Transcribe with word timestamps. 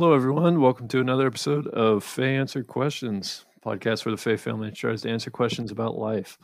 Hello, 0.00 0.14
everyone. 0.14 0.60
Welcome 0.60 0.86
to 0.86 1.00
another 1.00 1.26
episode 1.26 1.66
of 1.66 2.04
Faye 2.04 2.36
Answer 2.36 2.62
Questions, 2.62 3.46
podcast 3.66 4.06
where 4.06 4.12
the 4.14 4.16
Faye 4.16 4.36
family 4.36 4.70
tries 4.70 5.02
to 5.02 5.10
answer 5.10 5.28
questions 5.28 5.72
about 5.72 5.98
life. 5.98 6.38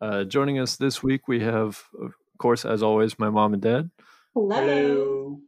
Uh, 0.00 0.24
joining 0.24 0.58
us 0.58 0.74
this 0.74 1.00
week, 1.00 1.28
we 1.28 1.38
have, 1.38 1.80
of 2.02 2.14
course, 2.38 2.64
as 2.64 2.82
always, 2.82 3.20
my 3.20 3.30
mom 3.30 3.52
and 3.52 3.62
dad. 3.62 3.88
Hello. 4.34 5.38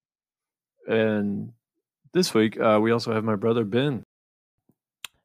And 0.86 1.54
this 2.12 2.34
week, 2.34 2.56
uh, 2.60 2.78
we 2.80 2.92
also 2.92 3.12
have 3.12 3.24
my 3.24 3.34
brother, 3.34 3.64
Ben. 3.64 4.04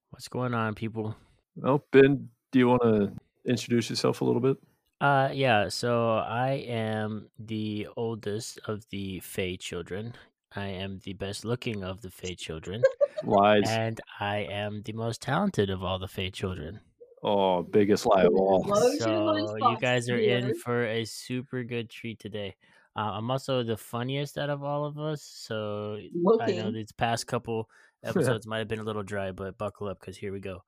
What's 0.09 0.27
going 0.27 0.55
on, 0.55 0.73
people? 0.73 1.15
Well, 1.55 1.85
Ben, 1.91 2.27
do 2.51 2.57
you 2.57 2.69
want 2.69 2.81
to 2.81 3.13
introduce 3.45 3.91
yourself 3.91 4.21
a 4.21 4.25
little 4.25 4.41
bit? 4.41 4.57
Uh, 4.99 5.29
yeah. 5.31 5.69
So 5.69 6.15
I 6.17 6.53
am 6.67 7.29
the 7.37 7.87
oldest 7.95 8.57
of 8.65 8.83
the 8.89 9.19
Faye 9.19 9.57
children. 9.57 10.15
I 10.55 10.67
am 10.67 10.99
the 11.03 11.13
best 11.13 11.45
looking 11.45 11.83
of 11.83 12.01
the 12.01 12.11
Faye 12.11 12.35
children, 12.35 12.83
Lies. 13.23 13.63
and 13.67 13.99
I 14.19 14.47
am 14.49 14.81
the 14.83 14.93
most 14.93 15.21
talented 15.21 15.69
of 15.69 15.83
all 15.83 15.99
the 15.99 16.07
Faye 16.07 16.29
children. 16.29 16.79
Oh, 17.23 17.63
biggest 17.63 18.05
lie 18.05 18.23
of 18.23 18.33
all. 18.35 18.63
So 18.99 19.35
you 19.35 19.77
guys 19.79 20.09
are 20.09 20.17
in 20.17 20.55
for 20.55 20.85
a 20.85 21.05
super 21.05 21.63
good 21.63 21.89
treat 21.89 22.19
today. 22.19 22.55
Uh, 22.95 23.13
I'm 23.13 23.31
also 23.31 23.63
the 23.63 23.77
funniest 23.77 24.37
out 24.37 24.49
of 24.51 24.63
all 24.63 24.85
of 24.85 24.99
us, 24.99 25.23
so 25.23 25.97
I 26.41 26.51
know 26.51 26.71
these 26.71 26.91
past 26.91 27.25
couple 27.25 27.67
episodes 28.03 28.45
might 28.45 28.59
have 28.59 28.67
been 28.67 28.79
a 28.79 28.83
little 28.83 29.03
dry, 29.03 29.31
but 29.31 29.57
buckle 29.57 29.87
up 29.87 29.99
because 29.99 30.17
here 30.17 30.31
we 30.31 30.39
go. 30.39 30.63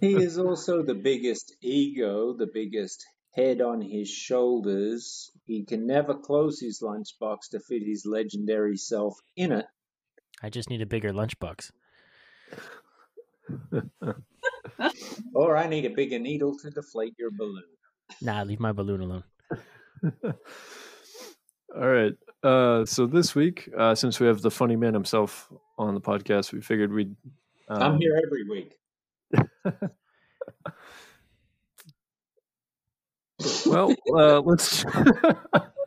He 0.00 0.14
is 0.14 0.38
also 0.38 0.82
the 0.82 0.94
biggest 0.94 1.56
ego, 1.62 2.34
the 2.36 2.46
biggest 2.52 3.04
head 3.32 3.60
on 3.60 3.80
his 3.80 4.08
shoulders. 4.08 5.32
He 5.50 5.64
can 5.64 5.84
never 5.84 6.14
close 6.14 6.60
his 6.60 6.80
lunchbox 6.80 7.48
to 7.50 7.58
fit 7.58 7.82
his 7.82 8.06
legendary 8.06 8.76
self 8.76 9.18
in 9.36 9.50
it. 9.50 9.66
I 10.44 10.48
just 10.48 10.70
need 10.70 10.80
a 10.80 10.86
bigger 10.86 11.12
lunchbox. 11.12 11.72
Or 15.34 15.56
I 15.56 15.66
need 15.66 15.84
a 15.86 15.90
bigger 15.90 16.18
needle 16.18 16.56
to 16.58 16.70
deflate 16.70 17.14
your 17.18 17.30
balloon. 17.32 17.64
Nah, 18.22 18.42
leave 18.42 18.60
my 18.60 18.72
balloon 18.72 19.00
alone. 19.00 19.24
All 21.76 21.88
right. 21.88 22.12
Uh, 22.42 22.84
so 22.84 23.06
this 23.06 23.34
week, 23.34 23.68
uh, 23.76 23.94
since 23.94 24.20
we 24.20 24.26
have 24.28 24.42
the 24.42 24.50
funny 24.50 24.76
man 24.76 24.94
himself 24.94 25.52
on 25.78 25.94
the 25.94 26.00
podcast, 26.00 26.52
we 26.52 26.60
figured 26.60 26.92
we'd. 26.92 27.14
Um, 27.68 27.82
I'm 27.82 27.98
here 27.98 28.20
every 28.24 28.44
week. 28.48 28.78
well, 33.66 33.94
uh, 34.14 34.40
let's 34.40 34.84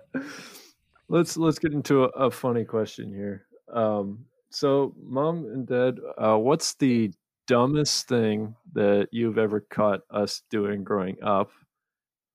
let's 1.09 1.37
let's 1.37 1.59
get 1.59 1.73
into 1.73 2.03
a, 2.03 2.07
a 2.07 2.31
funny 2.31 2.65
question 2.65 3.13
here. 3.13 3.45
Um, 3.73 4.25
so, 4.49 4.93
mom 5.01 5.45
and 5.45 5.67
dad, 5.67 5.99
uh, 6.17 6.37
what's 6.37 6.75
the 6.75 7.11
dumbest 7.47 8.07
thing 8.07 8.55
that 8.73 9.07
you've 9.11 9.37
ever 9.37 9.61
caught 9.61 10.01
us 10.09 10.43
doing 10.49 10.83
growing 10.83 11.17
up? 11.23 11.51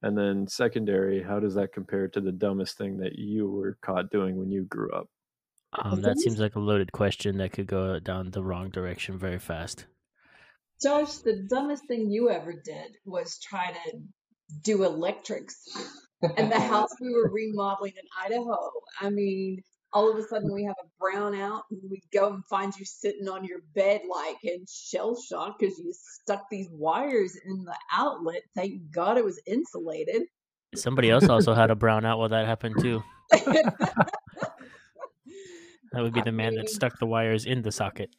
And 0.02 0.16
then, 0.16 0.46
secondary, 0.46 1.22
how 1.22 1.40
does 1.40 1.54
that 1.54 1.72
compare 1.72 2.08
to 2.08 2.20
the 2.20 2.32
dumbest 2.32 2.78
thing 2.78 2.98
that 2.98 3.18
you 3.18 3.48
were 3.50 3.78
caught 3.82 4.10
doing 4.10 4.36
when 4.36 4.50
you 4.50 4.64
grew 4.64 4.90
up? 4.92 5.08
Um, 5.72 6.00
that 6.02 6.18
seems 6.18 6.38
like 6.38 6.54
a 6.54 6.60
loaded 6.60 6.92
question 6.92 7.38
that 7.38 7.52
could 7.52 7.66
go 7.66 7.98
down 7.98 8.30
the 8.30 8.42
wrong 8.42 8.70
direction 8.70 9.18
very 9.18 9.38
fast. 9.38 9.86
Josh, 10.82 11.16
the 11.18 11.44
dumbest 11.48 11.86
thing 11.86 12.10
you 12.10 12.30
ever 12.30 12.52
did 12.52 12.96
was 13.04 13.38
try 13.38 13.72
to 13.72 13.98
do 14.62 14.84
electrics 14.84 15.56
in 16.36 16.48
the 16.50 16.60
house 16.60 16.90
we 17.00 17.12
were 17.12 17.30
remodeling 17.32 17.92
in 17.96 18.04
Idaho. 18.24 18.70
I 19.00 19.10
mean, 19.10 19.62
all 19.92 20.10
of 20.10 20.18
a 20.18 20.22
sudden 20.22 20.52
we 20.52 20.64
have 20.64 20.76
a 20.82 21.02
brownout 21.02 21.62
and 21.70 21.80
we 21.90 22.02
go 22.12 22.32
and 22.32 22.44
find 22.46 22.72
you 22.78 22.84
sitting 22.84 23.28
on 23.28 23.44
your 23.44 23.60
bed 23.74 24.02
like 24.08 24.36
in 24.42 24.64
shell 24.68 25.20
shock 25.20 25.58
because 25.58 25.78
you 25.78 25.92
stuck 25.94 26.44
these 26.50 26.68
wires 26.70 27.36
in 27.44 27.64
the 27.64 27.76
outlet. 27.92 28.42
Thank 28.54 28.90
God 28.92 29.16
it 29.18 29.24
was 29.24 29.40
insulated. 29.46 30.22
Somebody 30.74 31.10
else 31.10 31.28
also 31.28 31.54
had 31.54 31.70
a 31.70 31.74
brownout 31.74 32.18
while 32.18 32.28
that 32.28 32.46
happened 32.46 32.76
too. 32.80 33.02
That 35.92 36.02
would 36.02 36.12
be 36.12 36.20
the 36.20 36.32
man 36.32 36.54
mean- 36.54 36.56
that 36.58 36.70
stuck 36.70 36.98
the 36.98 37.06
wires 37.06 37.46
in 37.46 37.62
the 37.62 37.72
socket. 37.72 38.10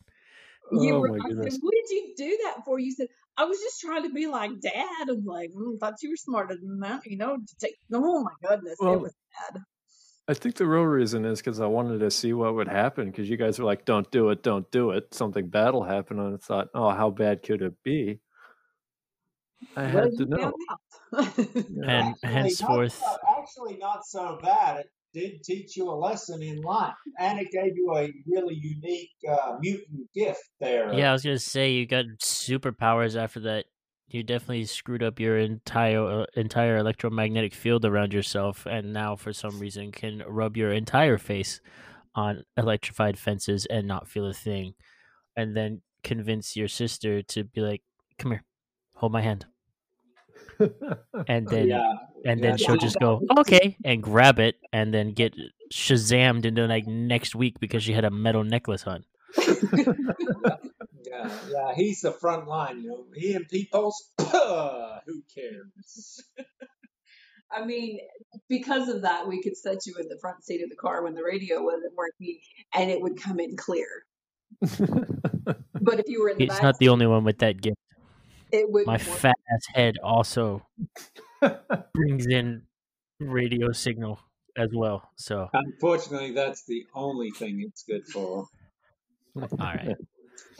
You 0.71 0.95
oh 0.95 0.99
were, 0.99 1.09
my 1.09 1.19
I 1.19 1.29
goodness! 1.29 1.53
said, 1.53 1.59
what 1.61 1.73
did 1.73 1.89
you 1.89 2.13
do 2.17 2.37
that 2.45 2.65
for? 2.65 2.79
You 2.79 2.91
said, 2.93 3.07
I 3.37 3.45
was 3.45 3.59
just 3.59 3.79
trying 3.81 4.03
to 4.03 4.09
be 4.09 4.27
like 4.27 4.51
dad. 4.61 5.09
I'm 5.09 5.25
like, 5.25 5.51
mm, 5.51 5.79
thought 5.79 5.95
you 6.01 6.09
were 6.11 6.17
smarter 6.17 6.55
than 6.55 6.79
that, 6.81 7.01
you 7.05 7.17
know, 7.17 7.37
to 7.37 7.55
take, 7.59 7.75
oh 7.93 8.23
my 8.23 8.31
goodness, 8.47 8.77
Well, 8.79 8.93
it 8.95 9.01
was 9.01 9.13
bad. 9.53 9.61
I 10.27 10.33
think 10.35 10.55
the 10.55 10.67
real 10.67 10.83
reason 10.83 11.25
is 11.25 11.39
because 11.39 11.59
I 11.59 11.65
wanted 11.65 11.99
to 11.99 12.11
see 12.11 12.33
what 12.33 12.53
would 12.55 12.67
happen. 12.67 13.09
Because 13.09 13.29
you 13.29 13.37
guys 13.37 13.57
were 13.57 13.65
like, 13.65 13.85
"Don't 13.85 14.09
do 14.11 14.29
it, 14.29 14.43
don't 14.43 14.69
do 14.71 14.91
it." 14.91 15.13
Something 15.13 15.47
bad 15.49 15.73
will 15.73 15.83
happen, 15.83 16.19
and 16.19 16.35
I 16.35 16.37
thought, 16.37 16.67
"Oh, 16.75 16.91
how 16.91 17.09
bad 17.09 17.41
could 17.43 17.61
it 17.63 17.81
be?" 17.83 18.19
I 19.75 19.83
Well, 19.91 20.03
had 20.03 20.17
to 20.17 20.25
know. 20.25 20.37
found 20.37 20.53
out. 20.69 20.79
Yeah. 21.67 22.09
And 22.09 22.15
henceforth, 22.23 23.01
actually 23.37 23.77
not 23.77 24.05
so 24.05 24.37
bad. 24.41 24.79
It 24.81 24.91
did 25.13 25.43
teach 25.43 25.75
you 25.75 25.89
a 25.89 25.91
lesson 25.91 26.41
in 26.41 26.61
life, 26.61 26.95
and 27.17 27.39
it 27.39 27.51
gave 27.51 27.75
you 27.75 27.93
a 27.95 28.11
really 28.27 28.55
unique 28.55 29.11
uh, 29.29 29.57
mutant 29.59 30.11
gift 30.13 30.43
there. 30.59 30.93
yeah, 30.93 31.09
I 31.09 31.13
was 31.13 31.23
gonna 31.23 31.39
say 31.39 31.71
you 31.71 31.85
got 31.85 32.05
superpowers 32.21 33.15
after 33.15 33.39
that. 33.41 33.65
You 34.07 34.23
definitely 34.23 34.65
screwed 34.65 35.03
up 35.03 35.19
your 35.19 35.37
entire 35.37 36.21
uh, 36.21 36.25
entire 36.35 36.77
electromagnetic 36.77 37.53
field 37.53 37.85
around 37.85 38.13
yourself, 38.13 38.65
and 38.65 38.93
now 38.93 39.15
for 39.15 39.33
some 39.33 39.59
reason 39.59 39.91
can 39.91 40.23
rub 40.27 40.57
your 40.57 40.71
entire 40.71 41.17
face 41.17 41.61
on 42.15 42.43
electrified 42.57 43.17
fences 43.17 43.65
and 43.67 43.87
not 43.87 44.07
feel 44.07 44.25
a 44.25 44.33
thing, 44.33 44.73
and 45.35 45.55
then 45.55 45.81
convince 46.03 46.55
your 46.55 46.67
sister 46.67 47.21
to 47.23 47.43
be 47.43 47.61
like, 47.61 47.81
"Come 48.17 48.31
here, 48.31 48.43
hold 48.95 49.11
my 49.11 49.21
hand," 49.21 49.45
and 50.59 51.47
oh, 51.47 51.51
then 51.51 51.67
yeah. 51.67 51.93
and 52.25 52.43
then 52.43 52.57
Yeah, 52.57 52.65
she'll 52.65 52.77
just 52.77 52.99
go 52.99 53.21
okay 53.37 53.77
and 53.85 54.03
grab 54.03 54.39
it 54.39 54.55
and 54.73 54.93
then 54.93 55.13
get 55.13 55.33
shazammed 55.71 56.45
into 56.45 56.65
like 56.67 56.87
next 56.87 57.35
week 57.35 57.59
because 57.59 57.83
she 57.83 57.93
had 57.93 58.05
a 58.05 58.11
metal 58.11 58.43
necklace 58.43 58.85
on 58.85 59.05
yeah, 59.37 61.29
yeah. 61.51 61.73
He's 61.75 62.01
the 62.01 62.11
front 62.11 62.47
line. 62.47 62.81
You 62.81 62.89
know, 62.89 63.05
he 63.15 63.33
and 63.33 63.47
Peoples. 63.47 64.11
Who 64.19 65.23
cares? 65.33 66.23
I 67.51 67.65
mean, 67.65 67.99
because 68.47 68.89
of 68.89 69.01
that, 69.03 69.27
we 69.27 69.41
could 69.41 69.57
set 69.57 69.85
you 69.85 69.95
in 69.99 70.07
the 70.07 70.17
front 70.21 70.43
seat 70.43 70.61
of 70.63 70.69
the 70.69 70.75
car 70.75 71.03
when 71.03 71.15
the 71.15 71.23
radio 71.23 71.63
wasn't 71.63 71.95
working, 71.95 72.39
and 72.75 72.91
it 72.91 73.01
would 73.01 73.21
come 73.21 73.39
in 73.39 73.55
clear. 73.55 73.87
But 75.81 75.99
if 75.99 76.07
you 76.07 76.21
were 76.21 76.29
in 76.29 76.37
the 76.37 76.43
he's 76.43 76.53
back, 76.53 76.63
not 76.63 76.77
the 76.77 76.89
only 76.89 77.07
one 77.07 77.23
with 77.23 77.39
that 77.39 77.61
gift 77.61 77.77
it 78.51 78.69
would. 78.71 78.85
my 78.85 78.97
fat 78.97 79.35
ass 79.53 79.65
head 79.73 79.95
also 80.03 80.65
brings 81.93 82.25
in 82.27 82.63
radio 83.19 83.71
signal 83.71 84.19
as 84.57 84.69
well 84.73 85.09
so 85.15 85.47
Unfortunately, 85.53 86.31
that's 86.31 86.65
the 86.65 86.85
only 86.93 87.31
thing 87.31 87.61
it's 87.65 87.83
good 87.83 88.05
for. 88.07 88.45
all 89.35 89.47
right 89.59 89.95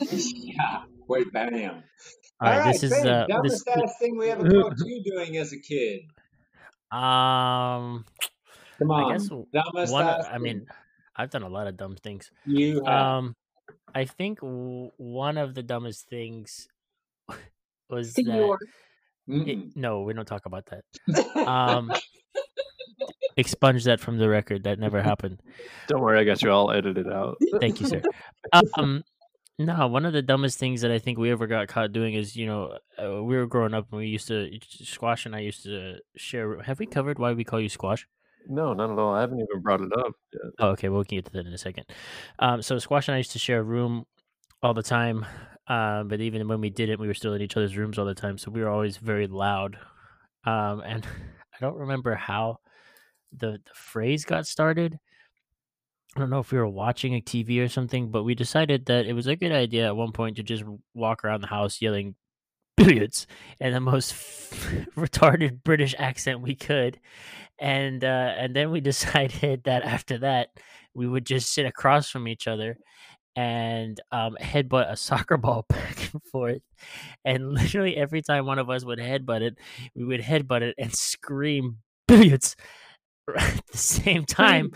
yeah. 0.00 0.84
Wait, 1.08 1.32
bam. 1.32 1.82
all 2.40 2.48
right, 2.50 2.72
this 2.72 2.82
is 2.84 2.92
Faye, 2.92 3.08
uh 3.08 3.26
dumbest 3.28 3.64
this 3.66 3.76
ass 3.76 3.94
thing 4.00 4.16
we 4.16 4.30
ever 4.30 4.48
caught 4.48 4.74
you 4.84 5.02
doing 5.12 5.36
as 5.36 5.52
a 5.52 5.58
kid. 5.60 6.02
um 6.92 8.04
Come 8.78 8.90
on. 8.90 9.12
i 9.12 9.12
guess 9.12 9.28
dumbest 9.52 9.92
one 9.92 10.06
ass 10.06 10.26
i 10.32 10.38
mean 10.38 10.66
i've 11.16 11.30
done 11.30 11.42
a 11.42 11.48
lot 11.48 11.66
of 11.66 11.76
dumb 11.76 11.96
things 11.96 12.30
you 12.46 12.82
have. 12.86 13.06
Um, 13.18 13.34
I 13.94 14.04
think 14.04 14.40
w- 14.40 14.90
one 14.96 15.36
of 15.36 15.54
the 15.54 15.62
dumbest 15.62 16.08
things 16.08 16.68
was 17.90 18.14
that. 18.14 18.58
It- 19.28 19.76
no, 19.76 20.02
we 20.02 20.12
don't 20.12 20.26
talk 20.26 20.46
about 20.46 20.66
that. 20.66 20.84
Um, 21.46 21.92
expunge 23.36 23.84
that 23.84 24.00
from 24.00 24.18
the 24.18 24.28
record. 24.28 24.64
That 24.64 24.78
never 24.78 25.00
happened. 25.10 25.40
Don't 25.88 26.00
worry, 26.00 26.18
I 26.20 26.24
got 26.24 26.42
you 26.42 26.50
all 26.50 26.70
edited 26.70 27.08
out. 27.08 27.36
Thank 27.60 27.80
you, 27.80 27.86
sir. 27.86 28.02
Um, 28.76 29.04
no, 29.58 29.86
one 29.88 30.06
of 30.06 30.14
the 30.14 30.22
dumbest 30.22 30.58
things 30.58 30.80
that 30.80 30.90
I 30.90 30.98
think 30.98 31.18
we 31.18 31.30
ever 31.30 31.46
got 31.46 31.68
caught 31.68 31.92
doing 31.92 32.14
is, 32.14 32.34
you 32.34 32.46
know, 32.46 32.78
uh, 32.98 33.22
we 33.22 33.36
were 33.36 33.46
growing 33.46 33.74
up 33.74 33.86
and 33.92 34.00
we 34.00 34.06
used 34.06 34.26
to 34.28 34.48
Squash 34.66 35.26
and 35.26 35.36
I 35.36 35.40
used 35.40 35.64
to 35.64 35.98
share. 36.16 36.60
Have 36.62 36.78
we 36.78 36.86
covered 36.86 37.18
why 37.18 37.34
we 37.34 37.44
call 37.44 37.60
you 37.60 37.68
Squash? 37.68 38.06
No, 38.48 38.72
not 38.72 38.90
at 38.90 38.98
all. 38.98 39.12
I 39.14 39.20
haven't 39.20 39.38
even 39.40 39.60
brought 39.60 39.82
it 39.82 39.92
up 39.98 40.12
yet. 40.32 40.42
Oh, 40.58 40.68
okay. 40.70 40.88
Well, 40.88 41.00
we 41.00 41.04
can 41.04 41.18
get 41.18 41.26
to 41.26 41.32
that 41.32 41.46
in 41.46 41.52
a 41.52 41.58
second. 41.58 41.84
Um, 42.38 42.62
so 42.62 42.78
Squash 42.78 43.08
and 43.08 43.14
I 43.14 43.18
used 43.18 43.32
to 43.32 43.38
share 43.38 43.60
a 43.60 43.62
room 43.62 44.06
all 44.62 44.72
the 44.72 44.82
time. 44.82 45.26
Um, 45.70 46.08
but 46.08 46.20
even 46.20 46.48
when 46.48 46.60
we 46.60 46.68
didn't, 46.68 46.98
we 46.98 47.06
were 47.06 47.14
still 47.14 47.32
in 47.34 47.42
each 47.42 47.56
other's 47.56 47.76
rooms 47.76 47.96
all 47.96 48.04
the 48.04 48.12
time. 48.12 48.38
So 48.38 48.50
we 48.50 48.60
were 48.60 48.68
always 48.68 48.96
very 48.96 49.28
loud. 49.28 49.78
Um, 50.44 50.80
and 50.84 51.06
I 51.06 51.58
don't 51.60 51.76
remember 51.76 52.16
how 52.16 52.58
the, 53.32 53.52
the 53.52 53.74
phrase 53.74 54.24
got 54.24 54.48
started. 54.48 54.98
I 56.16 56.18
don't 56.18 56.30
know 56.30 56.40
if 56.40 56.50
we 56.50 56.58
were 56.58 56.66
watching 56.66 57.14
a 57.14 57.20
TV 57.20 57.64
or 57.64 57.68
something, 57.68 58.10
but 58.10 58.24
we 58.24 58.34
decided 58.34 58.86
that 58.86 59.06
it 59.06 59.12
was 59.12 59.28
a 59.28 59.36
good 59.36 59.52
idea 59.52 59.86
at 59.86 59.96
one 59.96 60.10
point 60.10 60.36
to 60.36 60.42
just 60.42 60.64
walk 60.92 61.24
around 61.24 61.40
the 61.40 61.46
house 61.46 61.80
yelling 61.80 62.16
billiards 62.76 63.28
in 63.60 63.72
the 63.72 63.80
most 63.80 64.14
retarded 64.96 65.62
British 65.62 65.94
accent 65.98 66.40
we 66.40 66.56
could, 66.56 66.98
and 67.60 68.02
uh, 68.02 68.34
and 68.36 68.56
then 68.56 68.70
we 68.70 68.80
decided 68.80 69.62
that 69.64 69.82
after 69.82 70.18
that 70.18 70.48
we 70.94 71.06
would 71.06 71.26
just 71.26 71.52
sit 71.52 71.66
across 71.66 72.08
from 72.08 72.26
each 72.26 72.48
other 72.48 72.78
and 73.40 73.98
um, 74.12 74.36
headbutt 74.38 74.90
a 74.90 74.96
soccer 75.08 75.38
ball 75.38 75.64
back 75.66 76.10
and 76.12 76.22
forth. 76.24 76.60
And 77.24 77.54
literally 77.54 77.96
every 77.96 78.20
time 78.20 78.44
one 78.44 78.58
of 78.58 78.68
us 78.68 78.84
would 78.84 78.98
headbutt 78.98 79.40
it, 79.40 79.58
we 79.94 80.04
would 80.04 80.20
headbutt 80.20 80.60
it 80.60 80.74
and 80.76 80.94
scream 80.94 81.78
billiards 82.06 82.54
at 83.36 83.66
the 83.72 83.78
same 83.78 84.26
time. 84.26 84.72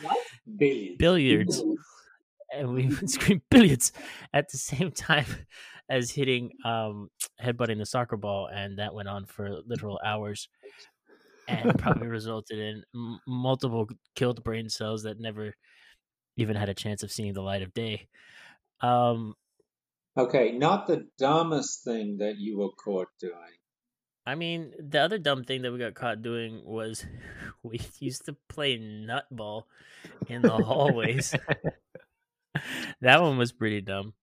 Billions. 0.56 0.96
Billiards. 0.98 1.62
And 2.54 2.72
we 2.72 2.86
would 2.86 3.10
scream 3.10 3.42
billiards 3.50 3.92
at 4.32 4.50
the 4.50 4.56
same 4.56 4.90
time 4.92 5.26
as 5.90 6.10
hitting 6.10 6.50
um 6.64 7.10
headbutting 7.42 7.76
the 7.76 7.84
soccer 7.84 8.16
ball 8.16 8.46
and 8.46 8.78
that 8.78 8.94
went 8.94 9.06
on 9.06 9.26
for 9.26 9.58
literal 9.66 10.00
hours 10.02 10.48
and 11.46 11.78
probably 11.78 12.06
resulted 12.06 12.58
in 12.58 12.82
m- 12.94 13.20
multiple 13.26 13.86
killed 14.14 14.42
brain 14.42 14.70
cells 14.70 15.02
that 15.02 15.20
never 15.20 15.54
even 16.38 16.56
had 16.56 16.70
a 16.70 16.74
chance 16.74 17.02
of 17.02 17.12
seeing 17.12 17.34
the 17.34 17.42
light 17.42 17.60
of 17.60 17.74
day 17.74 18.08
um 18.84 19.34
Okay, 20.16 20.52
not 20.52 20.86
the 20.86 21.08
dumbest 21.18 21.82
thing 21.84 22.18
that 22.18 22.36
you 22.38 22.58
were 22.58 22.70
caught 22.84 23.08
doing. 23.18 23.54
i 24.26 24.34
mean 24.34 24.72
the 24.92 25.00
other 25.06 25.18
dumb 25.18 25.42
thing 25.44 25.62
that 25.62 25.72
we 25.72 25.78
got 25.78 25.94
caught 25.94 26.22
doing 26.22 26.62
was 26.64 27.04
we 27.62 27.80
used 28.00 28.24
to 28.28 28.34
play 28.48 28.78
nutball 28.78 29.64
in 30.28 30.40
the 30.42 30.56
hallways 30.68 31.34
that 33.00 33.20
one 33.20 33.36
was 33.36 33.52
pretty 33.52 33.80
dumb 33.80 34.14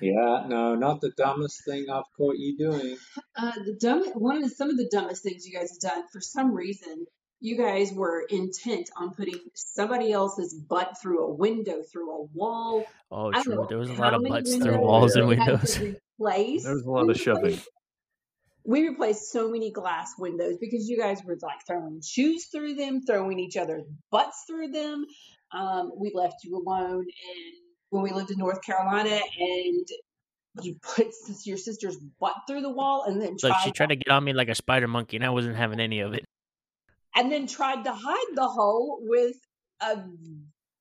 Yeah, 0.00 0.44
no, 0.48 0.74
not 0.76 1.02
the 1.02 1.12
dumbest 1.16 1.62
thing 1.66 1.84
I've 1.92 2.08
caught 2.16 2.36
you 2.38 2.56
doing. 2.56 2.96
Uh, 3.36 3.52
the 3.68 3.76
dumb 3.78 4.02
one 4.14 4.36
of 4.38 4.44
the, 4.44 4.48
some 4.48 4.70
of 4.70 4.78
the 4.78 4.88
dumbest 4.90 5.22
things 5.22 5.46
you 5.46 5.52
guys 5.52 5.70
have 5.76 5.92
done 5.92 6.04
for 6.12 6.20
some 6.22 6.54
reason. 6.54 7.04
You 7.40 7.56
guys 7.56 7.92
were 7.92 8.20
intent 8.28 8.90
on 8.96 9.14
putting 9.14 9.38
somebody 9.54 10.12
else's 10.12 10.52
butt 10.54 10.96
through 11.00 11.24
a 11.24 11.30
window, 11.34 11.82
through 11.82 12.10
a 12.10 12.22
wall. 12.34 12.84
oh 13.10 13.32
I 13.34 13.42
true 13.42 13.54
know 13.54 13.66
there 13.66 13.78
was 13.78 13.88
a 13.90 13.94
lot 13.94 14.12
of 14.14 14.22
butts 14.24 14.54
through 14.56 14.78
walls 14.78 15.16
and 15.16 15.26
windows 15.28 15.78
replace. 15.78 16.64
There 16.64 16.74
was 16.74 16.84
a 16.84 16.90
lot 16.90 17.06
We 17.06 17.12
of 17.12 17.18
shoving. 17.20 17.42
replaced- 17.44 17.68
We 18.64 18.88
replaced 18.88 19.32
so 19.32 19.50
many 19.50 19.70
glass 19.72 20.12
windows 20.18 20.58
because 20.60 20.86
you 20.88 20.98
guys 20.98 21.24
were 21.24 21.36
like 21.40 21.66
throwing 21.66 22.02
shoes 22.02 22.46
through 22.52 22.74
them, 22.74 23.00
throwing 23.02 23.38
each 23.38 23.56
other's 23.56 23.84
butts 24.10 24.44
through 24.46 24.68
them. 24.68 25.06
Um, 25.50 25.92
we 25.96 26.12
left 26.14 26.44
you 26.44 26.56
alone 26.56 27.00
and 27.00 27.54
when 27.88 28.02
we 28.02 28.12
lived 28.12 28.30
in 28.30 28.38
North 28.38 28.62
Carolina 28.62 29.18
and 29.38 29.86
you 30.62 30.76
put 30.82 31.06
your 31.44 31.56
sister's 31.56 31.96
butt 32.20 32.34
through 32.46 32.60
the 32.60 32.70
wall 32.70 33.04
and 33.06 33.20
then 33.20 33.30
Look, 33.30 33.40
tried 33.40 33.62
she 33.64 33.72
tried 33.72 33.88
to 33.88 33.96
get 33.96 34.10
on 34.12 34.22
me 34.24 34.32
like 34.34 34.48
a 34.50 34.54
spider 34.54 34.86
monkey, 34.88 35.16
and 35.16 35.24
I 35.24 35.30
wasn't 35.30 35.56
having 35.56 35.80
any 35.80 36.00
of 36.00 36.12
it. 36.12 36.24
And 37.20 37.30
then 37.30 37.46
tried 37.46 37.84
to 37.84 37.92
hide 37.92 38.34
the 38.34 38.48
hole 38.48 38.98
with 39.02 39.36
a 39.82 39.98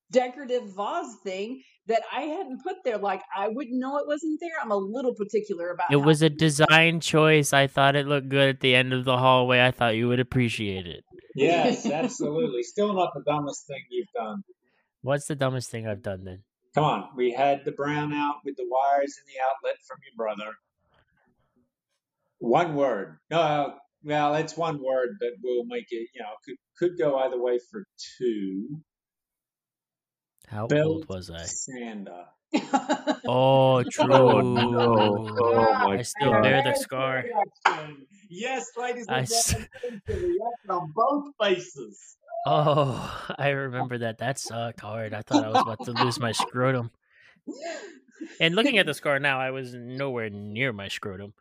decorative 0.10 0.64
vase 0.74 1.18
thing 1.24 1.62
that 1.88 2.02
I 2.14 2.22
hadn't 2.22 2.64
put 2.64 2.78
there. 2.86 2.98
Like 2.98 3.22
I 3.36 3.50
wouldn't 3.50 3.78
know 3.78 3.98
it 3.98 4.08
wasn't 4.08 4.40
there. 4.40 4.54
I'm 4.62 4.72
a 4.72 4.78
little 4.78 5.14
particular 5.14 5.72
about 5.72 5.92
It 5.92 6.00
how 6.00 6.06
was 6.06 6.22
a 6.22 6.30
design 6.30 7.02
choice. 7.02 7.52
I 7.52 7.68
thought 7.68 7.98
it 7.98 8.08
looked 8.08 8.30
good 8.30 8.48
at 8.48 8.62
the 8.62 8.74
end 8.74 8.94
of 8.94 9.04
the 9.04 9.18
hallway. 9.18 9.66
I 9.66 9.72
thought 9.72 9.98
you 9.98 10.08
would 10.08 10.22
appreciate 10.22 10.88
it. 10.88 11.04
Yes, 11.36 11.86
absolutely. 11.86 12.64
Still 12.64 12.94
not 12.94 13.12
the 13.14 13.24
dumbest 13.26 13.68
thing 13.68 13.84
you've 13.90 14.08
done. 14.16 14.44
What's 15.02 15.28
the 15.28 15.36
dumbest 15.36 15.70
thing 15.70 15.88
I've 15.88 16.02
done 16.02 16.24
then? 16.24 16.44
Come 16.74 16.84
on, 16.86 17.10
we 17.18 17.32
had 17.32 17.66
the 17.66 17.72
brownout 17.72 18.36
with 18.46 18.56
the 18.56 18.66
wires 18.70 19.16
in 19.18 19.34
the 19.34 19.42
outlet 19.50 19.78
from 19.86 19.98
your 20.06 20.16
brother. 20.16 20.54
One 22.38 22.76
word. 22.76 23.18
No, 23.30 23.74
well, 24.04 24.36
it's 24.36 24.56
one 24.57 24.84
word, 24.84 25.18
but 25.19 25.30
we'll 25.44 25.66
make 25.66 25.88
it. 25.92 26.10
You 26.13 26.22
know, 26.22 26.30
could 26.46 26.56
could 26.78 26.98
go 26.98 27.18
either 27.19 27.42
way 27.42 27.60
for 27.72 27.84
two. 28.18 28.81
How 30.48 30.68
Belt 30.68 30.88
old 30.88 31.10
was 31.10 31.30
I? 31.30 31.44
sander. 31.44 32.25
Oh, 33.31 33.78
oh, 33.78 33.84
true. 33.84 34.13
Oh 34.13 34.42
no! 34.42 35.38
Oh 35.40 35.74
my 35.75 35.98
I 35.98 36.01
still 36.01 36.31
god! 36.31 36.42
bear 36.42 36.63
the 36.63 36.75
scar. 36.75 37.24
Yes, 38.30 38.66
ladies 38.78 39.06
I 39.07 39.19
and 39.19 39.24
s- 39.31 39.50
gentlemen, 39.54 39.69
there's 39.84 40.02
the 40.07 40.13
reaction 40.16 40.69
on 40.72 40.94
both 40.95 41.25
faces. 41.40 42.18
Oh, 42.48 43.28
I 43.38 43.50
remember 43.50 44.00
that. 44.00 44.18
That 44.18 44.40
sucked 44.40 44.80
hard. 44.80 45.13
I 45.13 45.22
thought 45.22 45.44
I 45.44 45.50
was 45.50 45.62
about 45.62 45.84
to 45.84 45.92
lose 45.92 46.19
my 46.19 46.31
scrotum. 46.31 46.90
And 48.40 48.56
looking 48.56 48.78
at 48.78 48.86
the 48.86 48.94
scar 48.94 49.19
now, 49.19 49.40
I 49.40 49.52
was 49.52 49.74
nowhere 49.75 50.30
near 50.30 50.72
my 50.74 50.88
scrotum. 50.88 51.34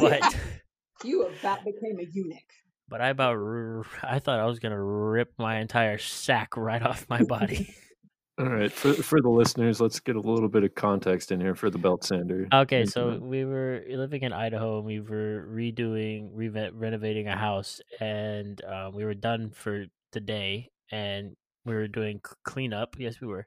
But 0.00 0.22
you 1.04 1.26
about 1.26 1.64
became 1.64 1.98
a 1.98 2.04
eunuch. 2.12 2.52
but 2.88 3.00
I 3.00 3.08
about 3.08 3.36
r- 3.36 3.84
I 4.02 4.18
thought 4.18 4.38
I 4.40 4.46
was 4.46 4.58
gonna 4.58 4.82
rip 4.82 5.32
my 5.38 5.58
entire 5.58 5.98
sack 5.98 6.56
right 6.56 6.82
off 6.82 7.06
my 7.08 7.22
body. 7.22 7.74
All 8.38 8.46
right, 8.46 8.70
for 8.70 8.92
for 8.94 9.20
the 9.20 9.28
listeners, 9.28 9.80
let's 9.80 9.98
get 9.98 10.14
a 10.14 10.20
little 10.20 10.48
bit 10.48 10.62
of 10.62 10.72
context 10.74 11.32
in 11.32 11.40
here 11.40 11.56
for 11.56 11.70
the 11.70 11.78
belt 11.78 12.04
sander. 12.04 12.46
Okay, 12.54 12.86
so 12.86 13.18
we 13.20 13.44
were 13.44 13.82
living 13.88 14.22
in 14.22 14.32
Idaho 14.32 14.76
and 14.78 14.86
we 14.86 15.00
were 15.00 15.48
redoing, 15.50 16.30
re- 16.32 16.70
renovating 16.70 17.26
a 17.26 17.36
house, 17.36 17.80
and 17.98 18.62
uh, 18.64 18.90
we 18.94 19.04
were 19.04 19.14
done 19.14 19.50
for 19.50 19.86
the 20.12 20.20
day, 20.20 20.70
and 20.92 21.34
we 21.64 21.74
were 21.74 21.88
doing 21.88 22.20
cleanup. 22.44 22.94
Yes, 22.98 23.20
we 23.20 23.26
were. 23.26 23.46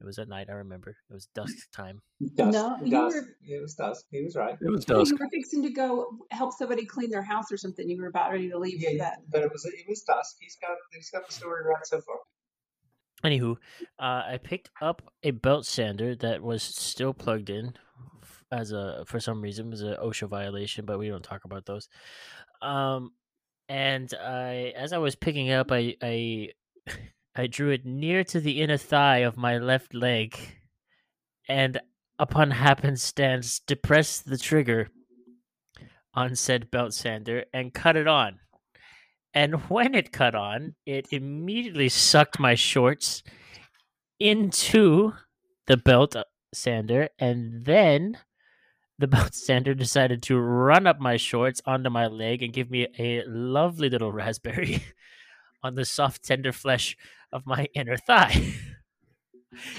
It 0.00 0.06
was 0.06 0.18
at 0.18 0.28
night. 0.28 0.46
I 0.48 0.54
remember. 0.54 0.96
It 1.10 1.12
was 1.12 1.26
dusk 1.34 1.70
time. 1.72 2.00
Dusk, 2.34 2.52
No, 2.52 2.78
dusk. 2.88 3.16
were- 3.16 3.36
It 3.42 3.60
was 3.60 3.74
dusk. 3.74 4.06
He 4.10 4.22
was 4.24 4.34
right. 4.34 4.56
it 4.60 4.70
was 4.70 4.84
dusk. 4.84 5.10
you 5.12 5.18
were 5.20 5.28
fixing 5.30 5.62
to 5.62 5.70
go 5.70 6.06
help 6.30 6.52
somebody 6.56 6.86
clean 6.86 7.10
their 7.10 7.22
house 7.22 7.52
or 7.52 7.56
something. 7.58 7.88
You 7.88 8.00
were 8.00 8.08
about 8.08 8.30
ready 8.30 8.48
to 8.50 8.58
leave 8.58 8.82
for 8.82 8.96
that. 8.98 9.18
but 9.30 9.42
it 9.42 9.52
was 9.52 9.64
it 9.66 9.84
was 9.88 10.02
dusk. 10.02 10.36
He's 10.40 10.56
got 10.60 10.76
he's 10.92 11.10
got 11.10 11.26
the 11.26 11.32
story 11.34 11.64
right 11.66 11.84
so 11.86 12.00
far. 12.00 12.16
Anywho, 13.24 13.56
uh, 13.98 14.22
I 14.32 14.38
picked 14.42 14.70
up 14.80 15.02
a 15.22 15.30
belt 15.32 15.66
sander 15.66 16.16
that 16.16 16.42
was 16.42 16.62
still 16.62 17.12
plugged 17.12 17.50
in 17.50 17.74
as 18.50 18.72
a 18.72 19.04
for 19.06 19.20
some 19.20 19.42
reason 19.42 19.66
it 19.66 19.70
was 19.70 19.82
an 19.82 19.96
OSHA 20.02 20.28
violation, 20.28 20.86
but 20.86 20.98
we 20.98 21.08
don't 21.08 21.22
talk 21.22 21.44
about 21.44 21.66
those. 21.66 21.88
Um, 22.62 23.12
and 23.68 24.12
I, 24.14 24.72
as 24.74 24.94
I 24.94 24.98
was 24.98 25.14
picking 25.16 25.52
up, 25.52 25.70
I, 25.70 25.94
I, 26.02 26.48
I 27.40 27.46
drew 27.46 27.70
it 27.70 27.86
near 27.86 28.22
to 28.24 28.38
the 28.38 28.60
inner 28.60 28.76
thigh 28.76 29.20
of 29.20 29.38
my 29.38 29.56
left 29.56 29.94
leg, 29.94 30.36
and 31.48 31.80
upon 32.18 32.50
happenstance, 32.50 33.60
depressed 33.60 34.26
the 34.26 34.36
trigger 34.36 34.90
on 36.12 36.36
said 36.36 36.70
belt 36.70 36.92
sander 36.92 37.46
and 37.54 37.72
cut 37.72 37.96
it 37.96 38.06
on. 38.06 38.40
And 39.32 39.54
when 39.70 39.94
it 39.94 40.12
cut 40.12 40.34
on, 40.34 40.74
it 40.84 41.06
immediately 41.12 41.88
sucked 41.88 42.38
my 42.38 42.54
shorts 42.54 43.22
into 44.18 45.14
the 45.66 45.78
belt 45.78 46.14
uh, 46.14 46.24
sander, 46.52 47.08
and 47.18 47.64
then 47.64 48.18
the 48.98 49.08
belt 49.08 49.32
sander 49.32 49.72
decided 49.72 50.22
to 50.24 50.38
run 50.38 50.86
up 50.86 51.00
my 51.00 51.16
shorts 51.16 51.62
onto 51.64 51.88
my 51.88 52.06
leg 52.06 52.42
and 52.42 52.52
give 52.52 52.70
me 52.70 52.86
a 52.98 53.24
lovely 53.26 53.88
little 53.88 54.12
raspberry 54.12 54.84
on 55.62 55.74
the 55.74 55.86
soft, 55.86 56.22
tender 56.22 56.52
flesh 56.52 56.98
of 57.32 57.46
my 57.46 57.66
inner 57.74 57.96
thigh. 57.96 58.54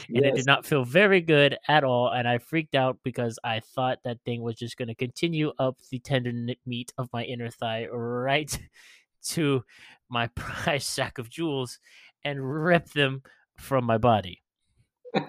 and 0.09 0.25
it 0.25 0.35
did 0.35 0.45
not 0.45 0.65
feel 0.65 0.83
very 0.83 1.21
good 1.21 1.57
at 1.67 1.83
all. 1.83 2.09
And 2.09 2.27
I 2.27 2.37
freaked 2.37 2.75
out 2.75 2.99
because 3.03 3.39
I 3.43 3.59
thought 3.59 3.99
that 4.03 4.19
thing 4.25 4.41
was 4.41 4.55
just 4.55 4.77
going 4.77 4.89
to 4.89 4.95
continue 4.95 5.51
up 5.57 5.77
the 5.89 5.99
tender 5.99 6.31
meat 6.65 6.93
of 6.97 7.09
my 7.13 7.23
inner 7.23 7.49
thigh 7.49 7.87
right 7.87 8.57
to 9.29 9.63
my 10.09 10.27
prize 10.35 10.85
sack 10.85 11.17
of 11.17 11.29
jewels 11.29 11.79
and 12.23 12.63
rip 12.63 12.89
them 12.89 13.23
from 13.57 13.85
my 13.85 13.97
body. 13.97 14.41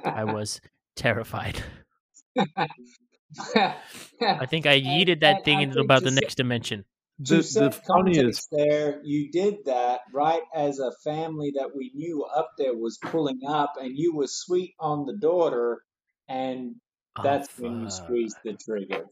I 0.05 0.25
was 0.25 0.61
terrified. 0.97 1.62
I 2.38 4.47
think 4.47 4.67
I 4.67 4.81
yeeted 4.81 5.21
that 5.21 5.45
thing 5.45 5.62
into 5.62 5.81
about 5.81 6.02
the 6.02 6.11
next 6.11 6.37
dimension. 6.37 6.85
To 7.26 7.37
The, 7.37 7.42
set 7.42 7.73
the 7.73 7.81
funniest 7.87 8.49
there, 8.50 9.00
you 9.04 9.31
did 9.31 9.64
that 9.66 10.00
right 10.12 10.42
as 10.54 10.78
a 10.78 10.92
family 11.04 11.52
that 11.57 11.71
we 11.76 11.92
knew 11.95 12.25
up 12.25 12.50
there 12.59 12.76
was 12.76 12.99
pulling 12.99 13.40
up, 13.47 13.75
and 13.81 13.97
you 13.97 14.14
were 14.16 14.26
sweet 14.28 14.75
on 14.81 15.07
the 15.07 15.16
daughter, 15.16 15.83
and 16.28 16.76
Oh, 17.16 17.23
that's 17.23 17.49
when 17.59 17.81
you 17.81 17.90
squeezed 17.90 18.37
the 18.45 18.54
trigger. 18.54 19.04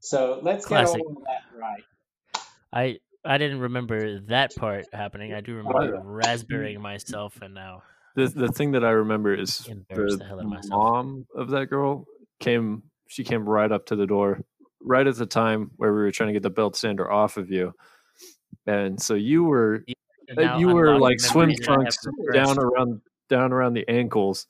So 0.00 0.40
let's 0.42 0.66
Classic. 0.66 1.00
get 1.00 1.06
all 1.06 1.16
of 1.16 1.24
that 1.24 1.58
right. 1.58 1.84
I 2.72 2.98
I 3.24 3.38
didn't 3.38 3.60
remember 3.60 4.20
that 4.28 4.54
part 4.54 4.86
happening. 4.92 5.32
I 5.32 5.40
do 5.40 5.56
remember 5.56 6.00
raspberrying 6.00 6.80
myself, 6.80 7.40
and 7.42 7.54
now 7.54 7.82
the 8.14 8.28
the 8.28 8.48
thing 8.48 8.72
that 8.72 8.84
I 8.84 8.90
remember 8.90 9.34
is 9.34 9.68
the 9.90 10.16
the 10.18 10.24
hell 10.24 10.40
out 10.40 10.46
of 10.46 10.68
mom 10.70 11.26
of 11.34 11.50
that 11.50 11.66
girl 11.66 12.06
came. 12.40 12.84
She 13.08 13.24
came 13.24 13.48
right 13.48 13.70
up 13.70 13.86
to 13.86 13.96
the 13.96 14.06
door, 14.06 14.40
right 14.86 15.06
at 15.06 15.16
the 15.16 15.26
time 15.26 15.70
where 15.76 15.92
we 15.92 15.98
were 16.00 16.10
trying 16.12 16.28
to 16.28 16.32
get 16.32 16.42
the 16.42 16.50
belt 16.50 16.76
sander 16.76 17.10
off 17.10 17.36
of 17.36 17.50
you, 17.50 17.74
and 18.66 19.00
so 19.02 19.12
you 19.14 19.44
were 19.44 19.84
And 20.28 20.38
uh, 20.38 20.42
now 20.42 20.58
you 20.58 20.68
were 20.68 20.98
like 20.98 21.20
swim 21.20 21.48
memories 21.48 21.58
that 21.66 21.68
I 21.68 21.72
have 21.72 21.80
trunks 21.82 21.98
down 22.32 22.58
around 22.58 23.00
down 23.28 23.52
around 23.52 23.74
the 23.74 23.88
ankles 23.88 24.46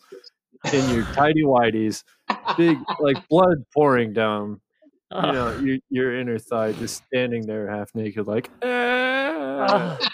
in 0.73 0.89
your 0.91 1.05
tidy 1.15 1.43
whities, 1.43 2.05
big 2.57 2.79
like 3.01 3.27
blood 3.31 3.65
pouring 3.75 4.13
down, 4.13 4.61
you 5.11 5.21
know 5.33 5.59
your, 5.59 5.79
your 5.91 6.21
inner 6.21 6.39
thigh 6.39 6.73
just 6.73 7.03
standing 7.07 7.47
there 7.47 7.69
half 7.69 7.95
naked, 7.95 8.27
like. 8.27 8.51
Ah. 8.63 9.99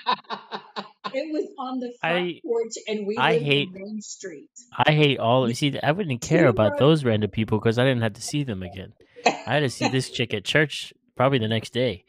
It 1.14 1.30
was 1.30 1.44
on 1.58 1.78
the 1.78 1.92
front 2.00 2.16
I- 2.16 2.40
porch, 2.42 2.72
and 2.88 3.06
we 3.06 3.18
I 3.18 3.32
lived 3.34 3.44
hate- 3.44 3.68
in 3.68 3.74
Main 3.74 4.00
Street. 4.00 4.48
I 4.78 4.92
hate 4.92 5.18
all. 5.18 5.46
You 5.46 5.54
see, 5.54 5.78
I 5.82 5.92
wouldn't 5.92 6.22
care 6.22 6.46
about 6.46 6.78
those 6.78 7.04
random 7.04 7.28
people 7.30 7.58
because 7.58 7.78
I 7.78 7.84
didn't 7.84 8.00
have 8.00 8.14
to 8.14 8.22
see 8.22 8.44
them 8.44 8.62
again. 8.62 8.94
I 9.26 9.54
had 9.54 9.60
to 9.60 9.70
see 9.70 9.88
this 9.88 10.10
chick 10.10 10.34
at 10.34 10.44
church 10.44 10.92
probably 11.16 11.38
the 11.38 11.48
next 11.48 11.72
day. 11.72 12.04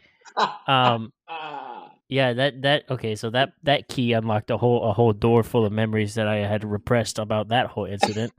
Um, 0.67 1.11
Ah, 1.27 1.91
yeah, 2.09 2.33
that 2.33 2.61
that 2.61 2.83
okay. 2.89 3.15
So 3.15 3.29
that 3.31 3.53
that 3.63 3.87
key 3.87 4.13
unlocked 4.13 4.51
a 4.51 4.57
whole 4.57 4.83
a 4.83 4.93
whole 4.93 5.13
door 5.13 5.43
full 5.43 5.65
of 5.65 5.71
memories 5.71 6.15
that 6.15 6.27
I 6.27 6.37
had 6.37 6.63
repressed 6.63 7.17
about 7.19 7.49
that 7.49 7.67
whole 7.67 7.85
incident. 7.85 8.33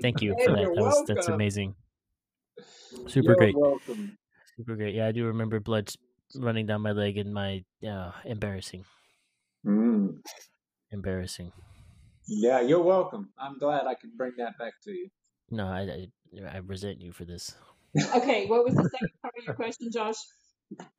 Thank 0.00 0.22
you 0.22 0.34
for 0.44 0.52
that. 0.52 0.72
That 0.74 0.82
was, 0.82 1.04
that's 1.06 1.28
amazing. 1.28 1.74
Super 3.06 3.30
You're 3.30 3.36
great. 3.36 3.56
welcome. 3.56 4.16
Super 4.56 4.76
great. 4.76 4.94
Yeah, 4.94 5.06
I 5.08 5.12
do 5.12 5.26
remember 5.26 5.60
blood 5.60 5.92
running 6.36 6.66
down 6.66 6.82
my 6.82 6.92
leg 6.92 7.18
and 7.18 7.34
my 7.34 7.64
uh, 7.86 8.12
embarrassing, 8.24 8.84
Mm. 9.66 10.20
embarrassing. 10.90 11.52
Yeah, 12.28 12.60
you're 12.60 12.82
welcome. 12.82 13.30
I'm 13.38 13.58
glad 13.58 13.86
I 13.86 13.94
could 13.94 14.16
bring 14.16 14.32
that 14.38 14.56
back 14.58 14.74
to 14.84 14.92
you. 14.92 15.08
No, 15.50 15.66
I, 15.66 15.80
I 15.80 16.08
I 16.54 16.58
resent 16.58 17.00
you 17.00 17.12
for 17.12 17.24
this. 17.24 17.54
Okay, 18.14 18.46
what 18.46 18.64
was 18.64 18.74
the 18.74 18.88
second 18.88 19.10
part 19.22 19.34
of 19.38 19.44
your 19.44 19.54
question, 19.54 19.90
Josh? 19.92 20.16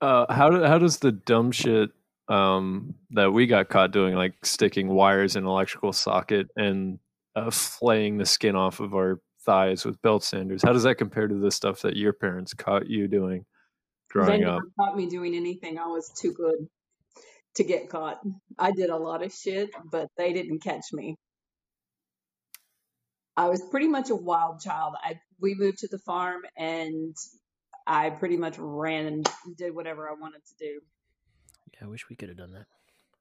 Uh, 0.02 0.32
how 0.34 0.50
do, 0.50 0.64
how 0.64 0.78
does 0.78 1.00
the 1.00 1.12
dumb 1.12 1.52
shit 1.52 1.92
um, 2.28 2.96
that 3.12 3.32
we 3.32 3.48
got 3.48 3.70
caught 3.70 3.92
doing, 3.92 4.16
like 4.16 4.34
sticking 4.46 4.90
wires 4.90 5.36
in 5.36 5.44
an 5.44 5.50
electrical 5.50 5.94
socket 5.94 6.48
and 6.58 7.00
uh, 7.36 7.50
flaying 7.50 8.18
the 8.18 8.26
skin 8.26 8.56
off 8.56 8.80
of 8.82 8.94
our 8.94 9.22
thighs 9.46 9.86
with 9.86 10.02
belt 10.02 10.24
sanders, 10.24 10.62
how 10.64 10.74
does 10.74 10.84
that 10.84 10.96
compare 10.96 11.28
to 11.28 11.36
the 11.36 11.52
stuff 11.52 11.82
that 11.82 11.96
your 11.96 12.14
parents 12.14 12.54
caught 12.54 12.88
you 12.88 13.08
doing 13.08 13.46
They 14.14 14.14
growing 14.14 14.42
never 14.42 14.58
up? 14.58 14.62
caught 14.80 14.98
me 14.98 15.08
doing 15.08 15.36
anything. 15.36 15.78
I 15.80 15.88
was 15.88 16.10
too 16.20 16.34
good 16.34 16.68
to 17.56 17.64
get 17.64 17.90
caught. 17.90 18.22
I 18.60 18.72
did 18.72 18.90
a 18.90 18.98
lot 18.98 19.24
of 19.24 19.34
shit, 19.34 19.70
but 19.92 20.08
they 20.18 20.34
didn't 20.34 20.60
catch 20.62 20.86
me. 20.94 21.16
I 23.38 23.48
was 23.48 23.62
pretty 23.72 23.88
much 23.88 24.10
a 24.10 24.16
wild 24.16 24.62
child. 24.62 24.96
I 25.02 25.20
we 25.40 25.56
moved 25.56 25.80
to 25.80 25.88
the 25.88 26.00
farm 26.00 26.42
and 26.58 27.16
I 27.88 28.10
pretty 28.10 28.38
much 28.38 28.56
ran 28.58 29.08
and 29.08 29.30
did 29.58 29.74
whatever 29.74 30.10
I 30.10 30.14
wanted 30.14 30.42
to 30.46 30.54
do. 30.60 30.82
Yeah, 31.74 31.88
I 31.88 31.90
wish 31.90 32.10
we 32.10 32.16
could 32.16 32.30
have 32.30 32.38
done 32.38 32.52
that. 32.52 32.68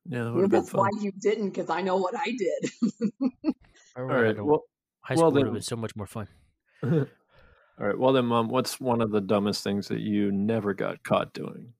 Yeah, 0.07 0.25
that 0.25 0.33
would 0.33 0.43
have 0.43 0.51
been 0.51 0.61
That's 0.61 0.73
why 0.73 0.91
you 1.01 1.13
didn't, 1.19 1.51
because 1.51 1.71
I 1.71 1.83
know 1.83 1.97
what 1.97 2.15
I 2.17 2.27
did. 2.37 2.71
All 3.97 4.05
All 4.09 4.17
right. 4.17 4.37
right. 4.37 4.45
Well, 4.45 4.65
high 5.01 5.15
well 5.15 5.31
school 5.31 5.33
would 5.33 5.47
have 5.47 5.53
been 5.53 5.63
so 5.63 5.77
much 5.77 5.95
more 5.97 6.07
fun. 6.07 6.29
all 6.83 7.07
right. 7.79 7.99
Well, 7.99 8.13
then, 8.13 8.27
mom, 8.27 8.49
what's 8.49 8.81
one 8.81 9.01
of 9.01 9.11
the 9.11 9.21
dumbest 9.21 9.65
things 9.65 9.89
that 9.89 10.01
you 10.01 10.31
never 10.31 10.75
got 10.75 11.03
caught 11.03 11.33
doing? 11.33 11.75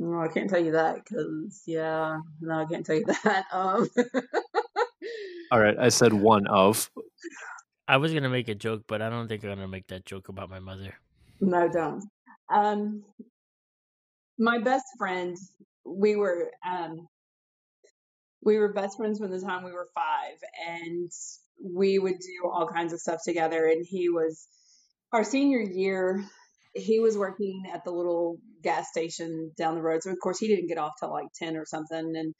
no, 0.00 0.20
I 0.20 0.28
can't 0.28 0.48
tell 0.48 0.64
you 0.64 0.72
that 0.72 1.04
because 1.04 1.62
yeah, 1.66 2.18
no, 2.40 2.60
I 2.60 2.64
can't 2.64 2.84
tell 2.84 2.96
you 2.96 3.04
that. 3.24 3.44
Um, 3.52 3.88
All 5.52 5.58
right, 5.58 5.76
I 5.76 5.88
said 5.88 6.12
one 6.12 6.46
of. 6.46 6.88
I 7.88 7.96
was 7.96 8.14
gonna 8.14 8.28
make 8.28 8.48
a 8.48 8.54
joke, 8.54 8.84
but 8.86 9.02
I 9.02 9.10
don't 9.10 9.26
think 9.26 9.42
I'm 9.42 9.50
gonna 9.50 9.66
make 9.66 9.88
that 9.88 10.04
joke 10.06 10.28
about 10.28 10.48
my 10.48 10.60
mother. 10.60 10.94
No, 11.40 11.68
don't. 11.68 12.04
Um, 12.48 13.02
my 14.38 14.58
best 14.58 14.84
friend, 14.96 15.36
we 15.84 16.14
were 16.14 16.52
um, 16.64 17.08
we 18.44 18.58
were 18.58 18.72
best 18.72 18.96
friends 18.96 19.18
from 19.18 19.32
the 19.32 19.40
time 19.40 19.64
we 19.64 19.72
were 19.72 19.88
five, 19.92 20.38
and 20.68 21.10
we 21.60 21.98
would 21.98 22.20
do 22.20 22.48
all 22.48 22.68
kinds 22.68 22.92
of 22.92 23.00
stuff 23.00 23.18
together. 23.24 23.66
And 23.66 23.84
he 23.84 24.08
was 24.08 24.46
our 25.12 25.24
senior 25.24 25.60
year. 25.60 26.24
He 26.76 27.00
was 27.00 27.18
working 27.18 27.64
at 27.74 27.84
the 27.84 27.90
little 27.90 28.38
gas 28.62 28.88
station 28.88 29.50
down 29.58 29.74
the 29.74 29.82
road, 29.82 30.04
so 30.04 30.10
of 30.10 30.20
course 30.22 30.38
he 30.38 30.46
didn't 30.46 30.68
get 30.68 30.78
off 30.78 30.92
till 31.00 31.10
like 31.10 31.26
ten 31.34 31.56
or 31.56 31.66
something. 31.66 32.12
And 32.14 32.36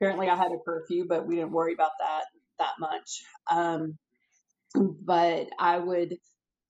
apparently 0.00 0.30
I 0.30 0.36
had 0.36 0.50
a 0.50 0.64
curfew, 0.64 1.04
but 1.06 1.26
we 1.26 1.36
didn't 1.36 1.52
worry 1.52 1.74
about 1.74 1.92
that 2.00 2.24
that 2.58 2.74
much. 2.78 3.22
Um, 3.50 3.98
but 4.74 5.48
I 5.58 5.78
would 5.78 6.16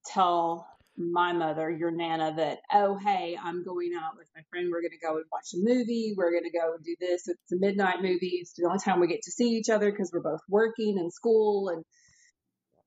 tell 0.06 0.66
my 0.96 1.32
mother, 1.32 1.70
your 1.70 1.90
nana, 1.90 2.34
that 2.36 2.58
oh 2.72 2.96
hey, 2.96 3.36
I'm 3.42 3.64
going 3.64 3.92
out 4.00 4.16
with 4.16 4.28
my 4.34 4.42
friend. 4.50 4.68
We're 4.70 4.82
gonna 4.82 5.00
go 5.02 5.16
and 5.16 5.24
watch 5.32 5.48
a 5.54 5.58
movie. 5.58 6.14
We're 6.16 6.32
gonna 6.32 6.52
go 6.52 6.74
and 6.74 6.84
do 6.84 6.94
this. 7.00 7.26
It's 7.26 7.52
a 7.52 7.56
midnight 7.56 8.00
movie. 8.00 8.38
It's 8.40 8.52
the 8.54 8.66
only 8.66 8.78
time 8.78 9.00
we 9.00 9.08
get 9.08 9.22
to 9.22 9.32
see 9.32 9.50
each 9.50 9.70
other 9.70 9.90
because 9.90 10.10
we're 10.12 10.20
both 10.20 10.40
working 10.48 10.98
and 10.98 11.12
school 11.12 11.68
and 11.68 11.84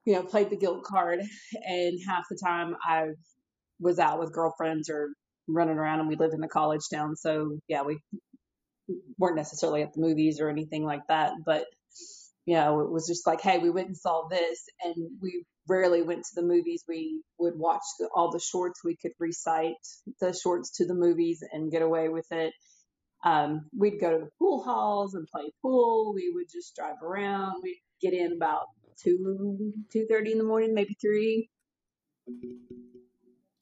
you 0.06 0.13
know 0.13 0.24
played 0.24 0.50
the 0.50 0.58
guilt 0.58 0.84
card. 0.84 1.20
And 1.66 2.00
half 2.08 2.25
the 2.30 2.39
time 2.42 2.77
I 2.82 3.08
was 3.80 4.00
out 4.00 4.20
with 4.20 4.34
girlfriends 4.34 4.89
or 4.89 5.10
running 5.48 5.77
around, 5.77 6.00
and 6.00 6.10
we 6.10 6.16
lived 6.16 6.34
in 6.34 6.44
a 6.44 6.48
college 6.48 6.84
town. 6.92 7.16
So 7.18 7.60
yeah, 7.68 7.84
we 7.84 8.00
weren't 9.18 9.36
necessarily 9.36 9.82
at 9.84 9.94
the 9.94 10.01
movies 10.01 10.39
or 10.39 10.50
anything 10.50 10.86
like 10.86 11.06
that, 11.10 11.34
but 11.46 11.66
you 12.48 12.56
know, 12.56 12.80
it 12.80 12.89
was 12.89 13.08
just 13.08 13.27
like, 13.27 13.42
hey, 13.42 13.60
we 13.60 13.70
went 13.70 13.89
and 13.89 13.98
saw 13.98 14.30
this, 14.30 14.63
and 14.82 14.96
we 15.22 15.46
rarely 15.68 16.01
went 16.01 16.24
to 16.24 16.42
the 16.42 16.48
movies. 16.48 16.86
We 16.88 17.22
would 17.38 17.58
watch 17.58 17.84
the, 18.00 18.10
all 18.16 18.32
the 18.32 18.39
shorts. 18.39 18.86
We 18.86 18.96
could 18.96 19.12
recite 19.20 19.75
the 20.22 20.34
shorts 20.34 20.77
to 20.77 20.88
the 20.88 20.96
movies 20.96 21.44
and 21.51 21.70
get 21.70 21.82
away 21.82 22.08
with 22.08 22.32
it. 22.32 22.54
Um, 23.25 23.68
we'd 23.77 24.00
go 24.00 24.12
to 24.12 24.20
the 24.25 24.32
pool 24.39 24.63
halls 24.63 25.13
and 25.13 25.27
play 25.27 25.51
pool. 25.62 26.13
We 26.16 26.32
would 26.34 26.48
just 26.50 26.74
drive 26.75 27.04
around. 27.04 27.62
We'd 27.63 27.82
get 28.01 28.13
in 28.13 28.32
about 28.32 28.68
two 29.04 29.74
two 29.92 30.08
thirty 30.10 30.32
in 30.32 30.38
the 30.38 30.46
morning, 30.46 30.74
maybe 30.74 30.96
three. 31.01 31.50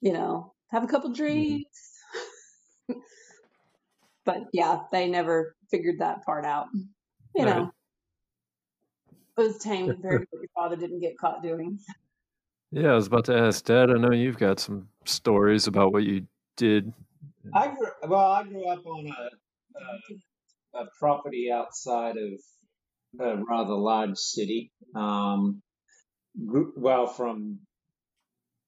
You 0.01 0.13
know, 0.13 0.53
have 0.71 0.83
a 0.83 0.87
couple 0.87 1.11
drinks. 1.13 1.93
but 4.25 4.43
yeah, 4.53 4.81
they 4.91 5.07
never 5.09 5.55
figured 5.71 5.99
that 5.99 6.23
part 6.25 6.45
out. 6.45 6.67
You 7.35 7.45
Right. 7.45 7.45
know, 7.45 7.71
it 9.37 9.41
was 9.41 9.57
tame 9.57 9.87
compared 9.87 10.21
to 10.21 10.27
what 10.31 10.41
your 10.41 10.49
father 10.55 10.75
didn't 10.75 10.99
get 10.99 11.17
caught 11.17 11.43
doing. 11.43 11.79
Yeah, 12.71 12.91
I 12.91 12.95
was 12.95 13.07
about 13.07 13.25
to 13.25 13.37
ask, 13.37 13.63
Dad. 13.65 13.89
I 13.89 13.93
know 13.93 14.11
you've 14.11 14.37
got 14.37 14.59
some 14.59 14.89
stories 15.05 15.67
about 15.67 15.93
what 15.93 16.03
you 16.03 16.25
did. 16.57 16.93
I 17.53 17.67
grew 17.67 17.87
well. 18.09 18.31
I 18.31 18.43
grew 18.43 18.67
up 18.67 18.85
on 18.85 19.07
a 19.07 19.29
a, 19.79 20.81
a 20.81 20.85
property 20.99 21.51
outside 21.51 22.15
of 22.17 22.39
a 23.19 23.43
rather 23.43 23.73
large 23.73 24.17
city. 24.17 24.71
Um, 24.95 25.61
grew, 26.45 26.73
well, 26.75 27.07
from 27.07 27.59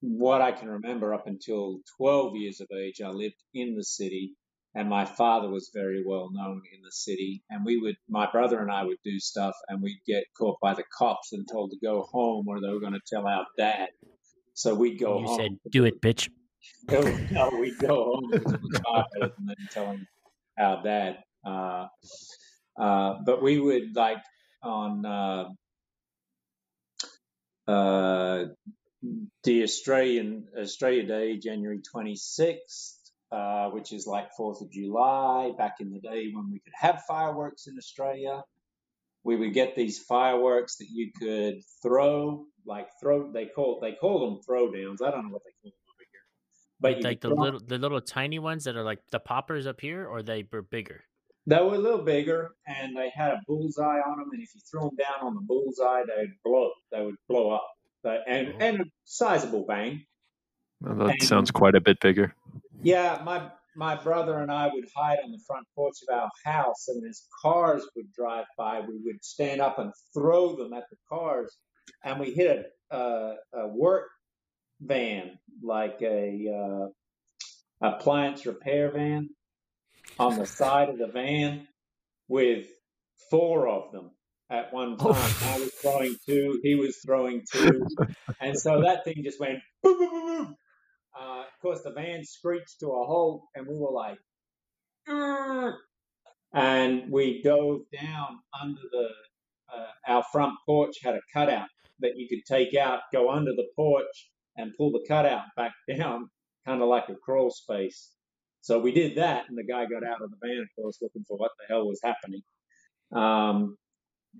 what 0.00 0.40
I 0.40 0.52
can 0.52 0.68
remember, 0.68 1.12
up 1.12 1.26
until 1.26 1.80
12 1.96 2.36
years 2.36 2.60
of 2.60 2.68
age, 2.76 3.00
I 3.04 3.08
lived 3.08 3.42
in 3.54 3.74
the 3.74 3.84
city, 3.84 4.34
and 4.74 4.88
my 4.88 5.04
father 5.04 5.48
was 5.48 5.70
very 5.74 6.02
well 6.04 6.30
known 6.32 6.62
in 6.74 6.82
the 6.82 6.90
city. 6.90 7.42
And 7.50 7.64
we 7.64 7.78
would, 7.78 7.96
my 8.08 8.30
brother 8.30 8.60
and 8.60 8.70
I 8.70 8.84
would 8.84 8.98
do 9.04 9.18
stuff, 9.18 9.54
and 9.68 9.82
we'd 9.82 10.00
get 10.06 10.24
caught 10.36 10.58
by 10.60 10.74
the 10.74 10.84
cops 10.96 11.32
and 11.32 11.46
told 11.50 11.70
to 11.70 11.78
go 11.82 12.02
home, 12.02 12.46
or 12.48 12.60
they 12.60 12.68
were 12.68 12.80
going 12.80 12.92
to 12.92 13.00
tell 13.06 13.26
our 13.26 13.46
dad. 13.56 13.88
So 14.54 14.74
we'd 14.74 14.98
go 14.98 15.20
you 15.20 15.26
home. 15.26 15.38
said, 15.38 15.70
"Do 15.70 15.84
it, 15.84 16.00
bitch." 16.00 16.28
No, 16.90 17.00
no, 17.30 17.58
we 17.60 17.74
go 17.76 18.04
home 18.04 18.30
to 18.32 18.38
the 18.40 18.82
father 18.84 19.32
and 19.38 19.48
then 19.48 19.56
tell 19.70 19.86
him 19.92 20.06
our 20.58 20.82
dad. 20.82 21.18
Uh, 21.46 21.86
uh, 22.78 23.14
but 23.24 23.42
we 23.42 23.60
would 23.60 23.94
like 23.94 24.18
on 24.62 25.06
uh, 25.06 25.48
uh, 27.68 28.44
the 29.44 29.62
Australian 29.62 30.48
Australia 30.60 31.06
Day, 31.06 31.38
January 31.38 31.80
twenty 31.80 32.16
sixth, 32.16 32.97
uh, 33.30 33.68
which 33.70 33.92
is 33.92 34.06
like 34.06 34.32
Fourth 34.36 34.60
of 34.60 34.70
July. 34.70 35.52
Back 35.56 35.76
in 35.80 35.90
the 35.90 36.00
day 36.00 36.30
when 36.32 36.50
we 36.50 36.60
could 36.60 36.72
have 36.74 37.02
fireworks 37.06 37.66
in 37.66 37.76
Australia, 37.76 38.42
we 39.24 39.36
would 39.36 39.52
get 39.52 39.76
these 39.76 39.98
fireworks 39.98 40.76
that 40.76 40.88
you 40.90 41.10
could 41.18 41.60
throw, 41.82 42.46
like 42.64 42.88
throw. 43.00 43.30
They 43.32 43.46
call 43.46 43.80
they 43.80 43.92
call 43.92 44.30
them 44.30 44.40
throwdowns. 44.48 45.02
I 45.06 45.10
don't 45.10 45.26
know 45.26 45.32
what 45.32 45.42
they 45.44 45.52
call 45.62 45.70
them 45.70 45.94
over 45.94 46.04
here. 46.10 46.20
But 46.80 46.96
you 46.98 47.02
like 47.02 47.20
the 47.20 47.30
little, 47.30 47.60
the 47.60 47.78
little 47.78 48.00
tiny 48.00 48.38
ones 48.38 48.64
that 48.64 48.76
are 48.76 48.84
like 48.84 49.00
the 49.10 49.20
poppers 49.20 49.66
up 49.66 49.80
here, 49.80 50.06
or 50.06 50.22
they 50.22 50.44
were 50.50 50.62
bigger. 50.62 51.04
They 51.46 51.56
were 51.56 51.74
a 51.76 51.78
little 51.78 52.04
bigger, 52.04 52.50
and 52.66 52.94
they 52.96 53.10
had 53.14 53.32
a 53.32 53.40
bullseye 53.46 54.00
on 54.06 54.18
them. 54.18 54.28
And 54.32 54.42
if 54.42 54.54
you 54.54 54.60
threw 54.70 54.82
them 54.82 54.96
down 54.96 55.26
on 55.26 55.34
the 55.34 55.40
bullseye, 55.40 56.02
they'd 56.04 56.34
blow. 56.44 56.70
They 56.92 57.04
would 57.04 57.16
blow 57.28 57.50
up, 57.50 57.66
but 58.02 58.20
and 58.26 58.48
Oh. 58.54 58.58
and 58.60 58.80
a 58.80 58.84
sizable 59.04 59.64
bang. 59.66 60.04
Well, 60.80 60.94
that 60.96 61.10
And- 61.10 61.22
sounds 61.22 61.50
quite 61.50 61.74
a 61.74 61.80
bit 61.80 61.98
bigger. 62.00 62.34
Yeah, 62.82 63.20
my 63.24 63.50
my 63.76 63.94
brother 63.94 64.38
and 64.38 64.50
I 64.50 64.66
would 64.72 64.88
hide 64.96 65.18
on 65.22 65.30
the 65.30 65.38
front 65.46 65.64
porch 65.76 65.94
of 66.08 66.12
our 66.14 66.30
house, 66.44 66.88
and 66.88 67.08
as 67.08 67.26
cars 67.42 67.86
would 67.94 68.12
drive 68.12 68.46
by, 68.56 68.80
we 68.80 68.98
would 69.04 69.24
stand 69.24 69.60
up 69.60 69.78
and 69.78 69.92
throw 70.14 70.56
them 70.56 70.72
at 70.72 70.84
the 70.90 70.96
cars, 71.08 71.56
and 72.04 72.18
we 72.20 72.32
hit 72.32 72.66
a 72.90 72.96
a, 72.96 73.36
a 73.54 73.68
work 73.68 74.08
van, 74.80 75.38
like 75.62 75.98
a 76.02 76.88
uh, 77.82 77.86
appliance 77.86 78.46
repair 78.46 78.90
van, 78.90 79.28
on 80.18 80.38
the 80.38 80.46
side 80.46 80.88
of 80.88 80.98
the 80.98 81.06
van 81.08 81.66
with 82.28 82.66
four 83.30 83.68
of 83.68 83.92
them. 83.92 84.10
at 84.50 84.72
one 84.72 84.96
time. 84.96 85.12
I 85.42 85.58
was 85.60 85.72
throwing 85.82 86.16
two, 86.26 86.58
he 86.62 86.74
was 86.74 86.96
throwing 87.04 87.42
two, 87.52 87.86
and 88.40 88.58
so 88.58 88.80
that 88.82 89.04
thing 89.04 89.22
just 89.22 89.38
went 89.38 89.58
boom, 89.82 89.98
boom, 89.98 90.10
boom, 90.10 90.26
boom. 90.46 90.56
Uh, 91.18 91.40
of 91.40 91.60
course, 91.62 91.82
the 91.82 91.92
van 91.92 92.24
screeched 92.24 92.80
to 92.80 92.88
a 92.88 93.06
halt, 93.06 93.44
and 93.54 93.66
we 93.66 93.78
were 93.78 93.90
like, 93.90 94.18
"Arr!" 95.08 95.78
and 96.54 97.10
we 97.10 97.42
dove 97.42 97.80
down 97.92 98.40
under 98.60 98.82
the. 98.92 99.08
Uh, 99.72 99.86
our 100.06 100.24
front 100.32 100.54
porch 100.64 100.96
had 101.02 101.14
a 101.14 101.20
cutout 101.32 101.68
that 102.00 102.16
you 102.16 102.26
could 102.26 102.42
take 102.46 102.74
out, 102.74 103.00
go 103.12 103.30
under 103.30 103.52
the 103.52 103.68
porch, 103.76 104.30
and 104.56 104.74
pull 104.76 104.90
the 104.90 105.04
cutout 105.06 105.44
back 105.56 105.72
down, 105.98 106.28
kind 106.66 106.82
of 106.82 106.88
like 106.88 107.08
a 107.08 107.14
crawl 107.14 107.50
space. 107.50 108.12
So 108.62 108.78
we 108.78 108.92
did 108.92 109.16
that, 109.16 109.44
and 109.48 109.56
the 109.56 109.64
guy 109.64 109.86
got 109.86 110.04
out 110.04 110.22
of 110.22 110.30
the 110.30 110.36
van, 110.42 110.58
of 110.58 110.68
course, 110.82 110.98
looking 111.00 111.24
for 111.26 111.36
what 111.36 111.52
the 111.58 111.66
hell 111.72 111.86
was 111.86 112.00
happening. 112.02 112.42
Um, 113.12 113.76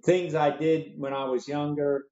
things 0.04 0.34
I 0.34 0.56
did 0.56 0.92
when 0.96 1.14
I 1.14 1.25
was 1.25 1.48
younger. 1.48 2.04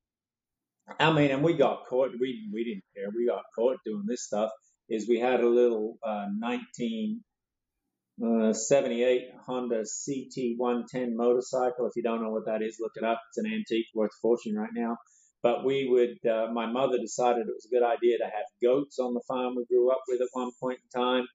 I 1.00 1.12
mean, 1.12 1.32
and 1.32 1.42
we 1.42 1.54
got 1.54 1.86
caught. 1.86 2.12
We 2.20 2.48
we 2.52 2.62
didn't 2.64 2.84
care. 2.94 3.08
We 3.14 3.26
got 3.26 3.42
caught 3.54 3.78
doing 3.84 4.04
this 4.06 4.24
stuff. 4.24 4.50
Is 4.88 5.08
we 5.08 5.18
had 5.18 5.40
a 5.40 5.48
little 5.48 5.98
uh, 6.02 6.26
1978 6.38 9.30
Honda 9.46 9.82
CT 9.82 10.54
110 10.56 11.16
motorcycle. 11.16 11.86
If 11.86 11.96
you 11.96 12.04
don't 12.04 12.22
know 12.22 12.30
what 12.30 12.46
that 12.46 12.62
is, 12.62 12.78
look 12.80 12.92
it 12.94 13.02
up. 13.02 13.20
It's 13.30 13.38
an 13.38 13.46
antique 13.52 13.86
worth 13.94 14.12
a 14.12 14.20
fortune 14.22 14.54
right 14.54 14.70
now. 14.74 14.96
But 15.42 15.64
we 15.64 15.88
would. 15.88 16.24
Uh, 16.28 16.52
my 16.52 16.66
mother 16.66 16.98
decided 16.98 17.48
it 17.48 17.54
was 17.54 17.66
a 17.66 17.70
good 17.74 17.82
idea 17.84 18.18
to 18.18 18.24
have 18.24 18.46
goats 18.62 18.98
on 19.00 19.14
the 19.14 19.22
farm 19.26 19.56
we 19.56 19.64
grew 19.66 19.90
up 19.90 20.02
with 20.08 20.20
at 20.20 20.28
one 20.32 20.52
point 20.60 20.78
in 20.84 20.90
time, 21.00 21.26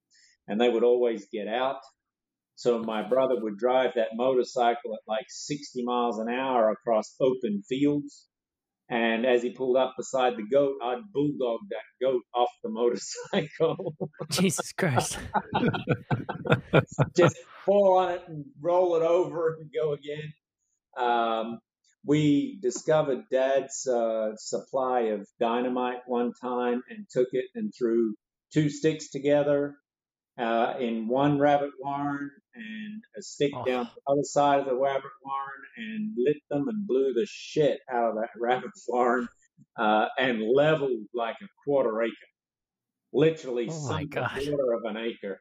and 0.48 0.62
they 0.62 0.70
would 0.70 0.84
always 0.84 1.28
get 1.32 1.48
out. 1.50 1.82
So 2.56 2.80
my 2.80 3.02
brother 3.02 3.36
would 3.42 3.58
drive 3.58 3.96
that 3.96 4.16
motorcycle 4.16 4.94
at 4.94 5.00
like 5.08 5.26
60 5.28 5.84
miles 5.84 6.20
an 6.20 6.30
hour 6.30 6.70
across 6.70 7.16
open 7.20 7.64
fields. 7.68 8.28
And 8.92 9.26
as 9.26 9.42
he 9.42 9.52
pulled 9.52 9.78
up 9.78 9.94
beside 9.98 10.36
the 10.36 10.44
goat, 10.44 10.76
I'd 10.84 11.00
bulldog 11.14 11.62
that 11.70 12.06
goat 12.06 12.24
off 12.36 12.50
the 12.62 12.70
motorcycle, 12.70 13.96
Jesus 14.30 14.74
Christ. 14.74 15.18
just 17.16 17.38
fall 17.66 18.00
on 18.00 18.12
it 18.12 18.24
and 18.28 18.44
roll 18.60 18.98
it 18.98 19.02
over 19.02 19.56
and 19.62 19.72
go 19.74 19.94
again. 19.94 20.34
Um, 20.98 21.60
we 22.06 22.60
discovered 22.62 23.24
Dad's 23.32 23.88
uh, 23.88 24.36
supply 24.36 25.12
of 25.12 25.26
dynamite 25.40 26.02
one 26.06 26.34
time 26.42 26.84
and 26.90 27.06
took 27.10 27.30
it 27.32 27.46
and 27.56 27.72
threw 27.78 28.14
two 28.54 28.70
sticks 28.70 29.10
together 29.10 29.76
uh, 30.38 30.74
in 30.82 31.08
one 31.08 31.40
rabbit 31.40 31.72
warren 31.80 32.30
and 32.56 33.04
a 33.18 33.22
stick 33.22 33.52
Oh. 33.56 33.64
down 33.66 33.90
the 33.96 34.12
other 34.12 34.24
side 34.24 34.60
of 34.60 34.66
the 34.66 34.76
rabbit 34.76 35.12
warren 35.24 35.62
and 35.78 36.14
lit 36.18 36.38
them 36.50 36.68
and 36.68 36.86
blew 36.88 37.14
the 37.14 37.26
shit 37.30 37.80
out 37.92 38.10
of 38.10 38.16
that 38.16 38.30
rabbit 38.40 38.72
warren 38.88 39.28
uh, 39.78 40.08
and 40.18 40.42
leveled 40.42 41.06
like 41.14 41.36
a 41.42 41.48
quarter 41.66 42.02
acre. 42.02 42.14
Literally 43.14 43.68
Oh 43.70 43.88
sunk 43.90 44.16
a 44.16 44.30
quarter 44.34 44.74
of 44.74 44.84
an 44.86 44.98
acre. 44.98 45.40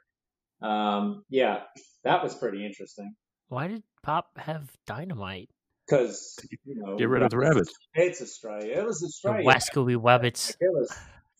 Um, 0.62 1.25
yeah, 1.31 1.61
that 2.05 2.23
was 2.23 2.35
pretty 2.35 2.67
interesting 2.67 3.14
Why 3.49 3.67
did 3.69 3.83
Pop 4.02 4.26
have 4.37 4.71
dynamite? 4.87 5.49
because 5.88 6.37
you 6.64 6.76
know 6.76 6.97
Get 6.97 7.09
rid 7.09 7.23
of 7.23 7.31
the 7.31 7.38
rabbits. 7.38 7.73
It's 7.95 8.21
Australia. 8.23 8.79
It 8.81 8.85
was 8.87 9.02
Australia. 9.02 9.45
Wascooey 9.47 9.97
Wabbits. 9.97 10.55
There 10.61 10.71
was 10.71 10.93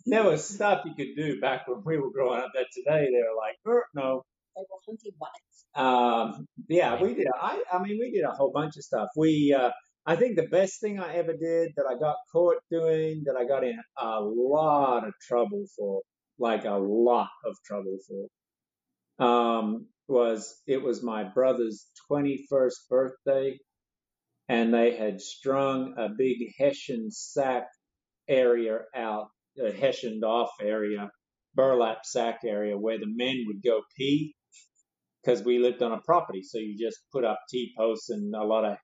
there 0.07 0.25
was 0.25 0.49
stuff 0.49 0.83
you 0.87 0.95
could 0.95 1.15
do 1.15 1.41
back 1.41 1.69
when 1.69 1.83
we 1.85 1.99
were 1.99 2.11
growing 2.11 2.41
up 2.41 2.51
that 2.55 2.67
today 2.75 3.07
they're 3.13 3.37
like, 3.37 3.57
"Er, 3.69 3.85
no. 3.95 4.25
They 4.57 4.63
were 4.63 4.79
hunting 4.87 5.13
rabbits. 5.21 5.67
Um, 5.75 6.47
yeah, 6.69 7.01
we 7.01 7.15
did. 7.15 7.29
I 7.41 7.63
I 7.73 7.83
mean, 7.83 7.99
we 8.01 8.11
did 8.11 8.25
a 8.25 8.33
whole 8.33 8.53
bunch 8.53 8.77
of 8.77 8.85
stuff. 8.85 9.09
We 9.17 9.55
uh, 9.57 9.71
I 10.07 10.17
think 10.17 10.37
the 10.37 10.49
best 10.49 10.81
thing 10.81 10.99
I 10.99 11.15
ever 11.15 11.35
did 11.35 11.73
that 11.77 11.87
I 11.89 11.99
got 11.99 12.17
caught 12.33 12.57
doing 12.71 13.23
that 13.27 13.37
I 13.37 13.45
got 13.45 13.65
in 13.65 13.79
a 13.99 14.21
lot 14.21 15.07
of 15.07 15.15
trouble 15.27 15.67
for, 15.77 16.03
like 16.39 16.65
a 16.65 16.79
lot 16.79 17.29
of 17.45 17.55
trouble 17.65 17.99
for, 19.19 19.25
um, 19.25 19.87
was 20.09 20.61
it 20.67 20.83
was 20.83 21.03
my 21.03 21.25
brother's 21.25 21.87
21st 22.11 22.89
birthday, 22.89 23.59
and 24.49 24.75
they 24.75 24.97
had 24.97 25.21
strung 25.21 25.95
a 25.99 26.09
big 26.09 26.39
Hessian 26.59 27.11
sack 27.11 27.69
area 28.29 28.81
out, 28.95 29.29
a 29.59 29.71
Hessianed 29.71 30.25
off 30.25 30.51
area, 30.61 31.11
burlap 31.55 32.05
sack 32.05 32.41
area 32.45 32.77
where 32.77 32.99
the 32.99 33.07
men 33.07 33.45
would 33.47 33.63
go 33.63 33.83
pee 33.97 34.35
because 35.23 35.43
we 35.45 35.59
lived 35.59 35.83
on 35.83 35.93
a 35.93 36.01
property. 36.01 36.43
So 36.43 36.59
you 36.59 36.77
just 36.79 36.99
put 37.13 37.25
up 37.25 37.39
T 37.49 37.73
posts 37.77 38.11
and 38.11 38.35
a 38.35 38.45
lot 38.45 38.65
of 38.65 38.77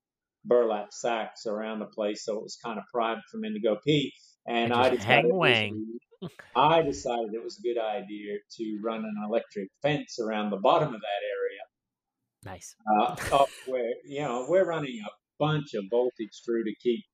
burlap 0.44 0.88
sacks 0.92 1.46
around 1.46 1.80
the 1.80 1.86
place. 1.86 2.24
So 2.24 2.36
it 2.36 2.42
was 2.42 2.58
kind 2.62 2.78
of 2.78 2.84
private 2.92 3.22
for 3.30 3.38
men 3.38 3.52
to 3.52 3.60
go 3.60 3.76
pee. 3.84 4.12
And 4.46 4.72
I 4.72 4.90
decided, 4.90 5.32
was 5.32 6.30
I 6.56 6.82
decided 6.82 7.34
it 7.34 7.42
was 7.42 7.58
a 7.58 7.62
good 7.62 7.80
idea 7.80 8.38
to 8.58 8.80
run 8.82 9.00
an 9.00 9.14
electric 9.28 9.68
fence 9.82 10.18
around 10.20 10.50
the 10.50 10.58
bottom 10.58 10.88
of 10.88 11.00
that 11.00 11.22
area 11.24 12.54
Nice. 12.54 12.76
uh, 13.00 13.16
up 13.34 13.48
where 13.66 13.90
you 14.06 14.20
know 14.20 14.46
we're 14.48 14.64
running 14.64 15.00
a 15.04 15.10
bunch 15.38 15.74
of 15.74 15.84
voltage 15.90 16.42
through 16.44 16.64
to 16.64 16.74
keep 16.80 17.04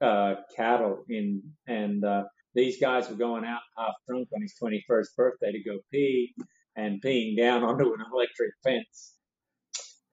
uh, 0.00 0.36
cattle 0.56 1.04
in, 1.08 1.42
and 1.66 2.04
uh, 2.04 2.22
these 2.54 2.80
guys 2.80 3.08
were 3.10 3.16
going 3.16 3.44
out 3.44 3.60
half 3.76 3.94
drunk 4.08 4.28
on 4.34 4.40
his 4.40 4.54
21st 4.62 5.06
birthday 5.16 5.52
to 5.52 5.62
go 5.64 5.78
pee 5.92 6.32
and 6.78 7.02
peeing 7.02 7.36
down 7.36 7.62
onto 7.68 7.84
an 7.92 8.00
electric 8.12 8.50
fence. 8.64 9.14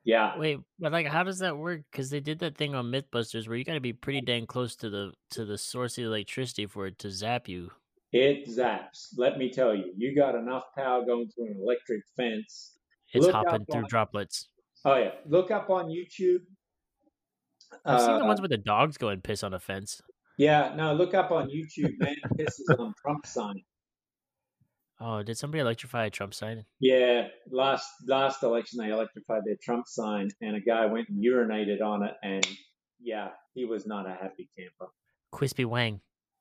Yeah, 0.04 0.38
Wait, 0.38 0.60
but 0.78 0.92
like, 0.92 1.08
how 1.08 1.24
does 1.24 1.40
that 1.40 1.58
work? 1.58 1.82
Because 1.92 2.12
they 2.12 2.20
did 2.20 2.38
that 2.40 2.56
thing 2.58 2.76
on 2.76 2.92
MythBusters 2.92 3.48
where 3.48 3.58
you 3.58 3.64
got 3.64 3.74
to 3.74 3.80
be 3.80 3.94
pretty 3.94 4.22
dang 4.22 4.46
close 4.46 4.76
to 4.78 4.90
the 4.90 5.14
to 5.32 5.46
the 5.46 5.58
source 5.58 5.98
of 5.98 6.04
the 6.04 6.08
electricity 6.10 6.68
for 6.68 6.86
it 6.86 7.00
to 7.00 7.10
zap 7.10 7.48
you. 7.48 7.72
it 8.14 8.48
zaps. 8.48 9.08
Let 9.18 9.38
me 9.40 9.50
tell 9.50 9.74
you, 9.74 9.94
you 9.98 10.16
got 10.16 10.36
enough 10.36 10.64
power 10.78 11.04
going 11.06 11.28
through 11.30 11.48
an 11.48 11.58
electric 11.60 12.02
fence. 12.16 12.78
It's 13.14 13.26
Look 13.26 13.34
hopping 13.34 13.66
through 13.66 13.82
on- 13.84 13.88
droplets. 13.90 14.50
Oh 14.86 14.96
yeah, 14.98 15.12
look 15.28 15.50
up 15.50 15.70
on 15.72 15.86
YouTube. 15.88 16.42
I've 17.84 18.00
seen 18.02 18.10
the 18.20 18.24
Uh, 18.24 18.28
ones 18.28 18.40
where 18.42 18.48
the 18.48 18.58
dogs 18.58 18.98
go 18.98 19.10
and 19.10 19.24
piss 19.24 19.42
on 19.44 19.54
a 19.56 19.60
fence. 19.60 20.02
Yeah, 20.38 20.74
no, 20.76 20.94
look 20.94 21.16
up 21.16 21.32
on 21.32 21.50
YouTube. 21.50 21.94
Man 22.00 22.16
pisses 22.38 22.78
on 22.80 22.94
Trump 23.02 23.26
sign. 23.26 23.64
Oh, 25.00 25.24
did 25.24 25.38
somebody 25.38 25.62
electrify 25.62 26.06
a 26.06 26.10
Trump 26.10 26.34
sign? 26.34 26.66
Yeah, 26.80 27.28
last 27.52 27.88
last 28.08 28.44
election 28.44 28.80
they 28.80 28.92
electrified 28.92 29.42
their 29.46 29.58
Trump 29.62 29.86
sign, 29.88 30.30
and 30.42 30.56
a 30.56 30.62
guy 30.62 30.86
went 30.86 31.10
and 31.10 31.24
urinated 31.24 31.82
on 31.82 32.04
it, 32.04 32.14
and 32.24 32.48
yeah, 33.00 33.30
he 33.54 33.66
was 33.66 33.86
not 33.86 34.06
a 34.08 34.12
happy 34.12 34.50
camper. 34.58 34.92
Crispy 35.32 35.66
Wang. 35.66 36.00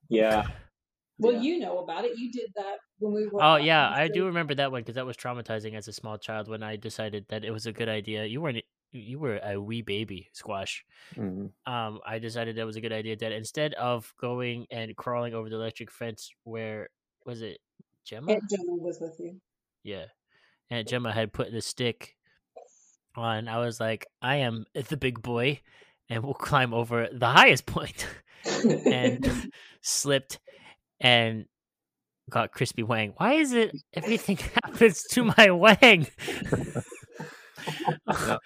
Yeah, 0.09 0.47
Well, 1.19 1.33
yeah. 1.35 1.41
you 1.41 1.59
know 1.61 1.79
about 1.79 2.05
it. 2.05 2.19
You 2.19 2.31
did 2.33 2.51
that 2.57 2.77
when 2.99 3.13
we 3.15 3.27
were. 3.29 3.43
Oh 3.43 3.57
yeah, 3.57 3.89
I 3.89 4.09
do 4.09 4.27
remember 4.27 4.55
that 4.57 4.73
one 4.73 4.83
because 4.83 4.97
that 4.97 5.07
was 5.07 5.17
traumatizing 5.17 5.75
as 5.75 5.87
a 5.89 5.93
small 5.93 6.19
child 6.19 6.49
when 6.49 6.63
I 6.63 6.77
decided 6.77 7.27
that 7.29 7.45
it 7.45 7.51
was 7.53 7.67
a 7.67 7.73
good 7.73 7.89
idea. 7.89 8.25
You 8.25 8.41
weren't 8.41 8.59
you 8.93 9.19
were 9.19 9.41
a 9.45 9.61
wee 9.61 9.83
baby 9.83 10.29
squash. 10.33 10.85
Mhm. 11.17 11.51
Um, 11.67 12.01
I 12.07 12.19
decided 12.21 12.57
that 12.57 12.67
was 12.67 12.77
a 12.77 12.81
good 12.81 12.93
idea 12.93 13.17
that 13.17 13.33
instead 13.33 13.75
of 13.75 14.13
going 14.21 14.67
and 14.71 14.95
crawling 14.97 15.35
over 15.35 15.49
the 15.49 15.57
electric 15.57 15.91
fence, 15.91 16.31
where 16.45 16.91
was 17.27 17.43
it, 17.43 17.59
Gemma? 18.05 18.33
Aunt 18.33 18.43
Gemma 18.51 18.75
was 18.77 18.99
with 19.01 19.17
you. 19.19 19.41
Yeah. 19.83 20.07
And 20.71 20.87
Gemma 20.87 21.13
had 21.13 21.33
put 21.33 21.53
the 21.53 21.61
stick 21.61 22.15
on. 23.17 23.49
I 23.49 23.59
was 23.59 23.81
like, 23.81 24.07
I 24.23 24.37
am 24.37 24.65
the 24.75 24.97
big 24.97 25.23
boy 25.23 25.61
and 26.09 26.23
we'll 26.23 26.35
climb 26.35 26.75
over 26.75 27.09
the 27.13 27.27
highest 27.27 27.67
point 27.67 28.07
and 28.87 29.51
slipped 29.83 30.39
and 31.01 31.47
got 32.31 32.53
crispy 32.53 32.83
wang. 32.83 33.15
Why 33.17 33.35
is 33.35 33.53
it 33.53 33.75
everything 33.95 34.37
happens 34.65 35.05
to 35.13 35.25
my 35.25 35.51
wang? 35.51 36.07
Yeah. 38.09 38.37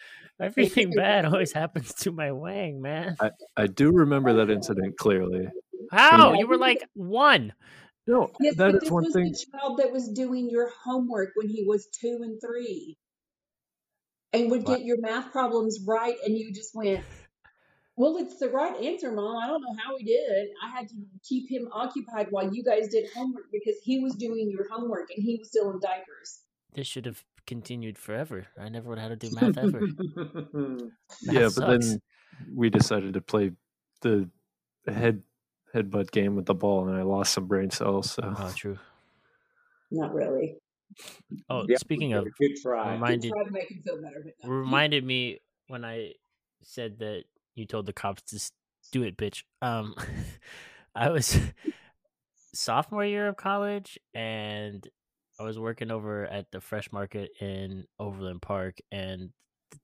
everything 0.41 0.91
bad 0.91 1.25
always 1.25 1.53
happens 1.53 1.93
to 1.95 2.13
my 2.13 2.33
wang, 2.33 2.81
man. 2.81 3.17
I 3.57 3.67
do 3.67 3.91
remember 3.91 4.35
that 4.35 4.51
incident 4.51 4.97
clearly. 4.97 5.49
How? 5.91 6.35
You 6.35 6.47
were 6.47 6.59
like 6.59 6.85
one. 6.95 7.53
No, 8.09 8.31
Yes, 8.41 8.57
that 8.57 8.73
but 8.73 8.81
this 8.81 8.91
one 8.91 9.05
was 9.05 9.13
thing. 9.13 9.33
the 9.33 9.47
child 9.53 9.79
that 9.79 9.93
was 9.93 10.09
doing 10.09 10.49
your 10.51 10.71
homework 10.83 11.33
when 11.37 11.47
he 11.49 11.63
was 11.65 11.87
two 11.89 12.21
and 12.23 12.41
three, 12.41 12.97
and 14.33 14.51
would 14.51 14.63
What? 14.67 14.79
get 14.79 14.87
your 14.87 14.99
math 15.01 15.31
problems 15.31 15.79
right, 15.87 16.17
and 16.25 16.37
you 16.37 16.51
just 16.53 16.75
went, 16.75 17.05
"Well, 17.97 18.17
it's 18.17 18.39
the 18.39 18.49
right 18.49 18.75
answer, 18.83 19.13
mom. 19.13 19.37
I 19.37 19.47
don't 19.47 19.61
know 19.61 19.77
how 19.85 19.97
he 19.99 20.05
did. 20.05 20.49
I 20.63 20.71
had 20.71 20.89
to 20.89 20.95
keep 21.23 21.51
him 21.51 21.69
occupied 21.71 22.29
while 22.31 22.53
you 22.53 22.65
guys 22.65 22.89
did 22.89 23.11
homework 23.15 23.53
because 23.53 23.77
he 23.83 23.99
was 24.01 24.15
doing 24.15 24.51
your 24.51 24.67
homework 24.71 25.11
and 25.15 25.23
he 25.23 25.37
was 25.39 25.49
still 25.49 25.71
in 25.71 25.79
diapers." 25.81 26.41
This 26.75 26.87
should 26.87 27.07
have 27.07 27.23
continued 27.47 27.99
forever. 27.99 28.47
I 28.59 28.69
never 28.71 28.89
would 28.91 28.99
have 28.99 29.11
had 29.11 29.21
to 29.21 29.29
do 29.29 29.35
math 29.37 29.59
ever. 29.59 29.81
yeah, 31.23 31.43
Math 31.45 31.57
but 31.57 31.81
then 31.81 32.01
we 32.55 32.71
decided 32.71 33.15
to 33.15 33.21
play 33.21 33.53
the 34.03 34.31
head 34.87 35.23
headbutt 35.75 36.11
game 36.11 36.35
with 36.37 36.47
the 36.47 36.55
ball, 36.55 36.89
and 36.89 36.97
I 36.97 37.03
lost 37.03 37.33
some 37.35 37.47
brain 37.47 37.71
cells. 37.71 38.13
So 38.13 38.23
Oh, 38.37 38.53
true. 38.57 38.79
Not 39.91 40.13
really. 40.15 40.57
Oh, 41.51 41.65
Yeah, 41.69 41.77
speaking 41.79 42.13
of, 42.15 42.27
good 42.39 42.57
try. 42.63 42.93
remind- 42.95 43.01
Minded- 43.23 43.31
Try 43.33 43.45
to 43.45 43.51
make 43.51 43.71
him 43.71 43.83
feel 43.83 44.01
better, 44.03 44.23
but 44.25 44.33
no. 44.45 44.51
reminded 44.51 45.05
me 45.05 45.41
when 45.69 45.85
I 45.85 46.15
said 46.63 46.99
that 47.01 47.25
you 47.55 47.67
told 47.67 47.87
the 47.87 47.93
cops 47.93 48.23
to 48.23 48.53
do 48.93 49.03
it, 49.03 49.17
bitch. 49.17 49.45
Um, 49.63 49.95
I 50.95 51.11
was 51.11 51.39
sophomore 52.55 53.05
year 53.05 53.29
of 53.29 53.37
college, 53.37 53.99
and 54.15 54.87
I 55.39 55.45
was 55.45 55.59
working 55.59 55.91
over 55.91 56.25
at 56.27 56.51
the 56.51 56.61
Fresh 56.61 56.91
Market 56.93 57.31
in 57.41 57.85
Overland 57.99 58.43
Park, 58.43 58.79
and 58.91 59.31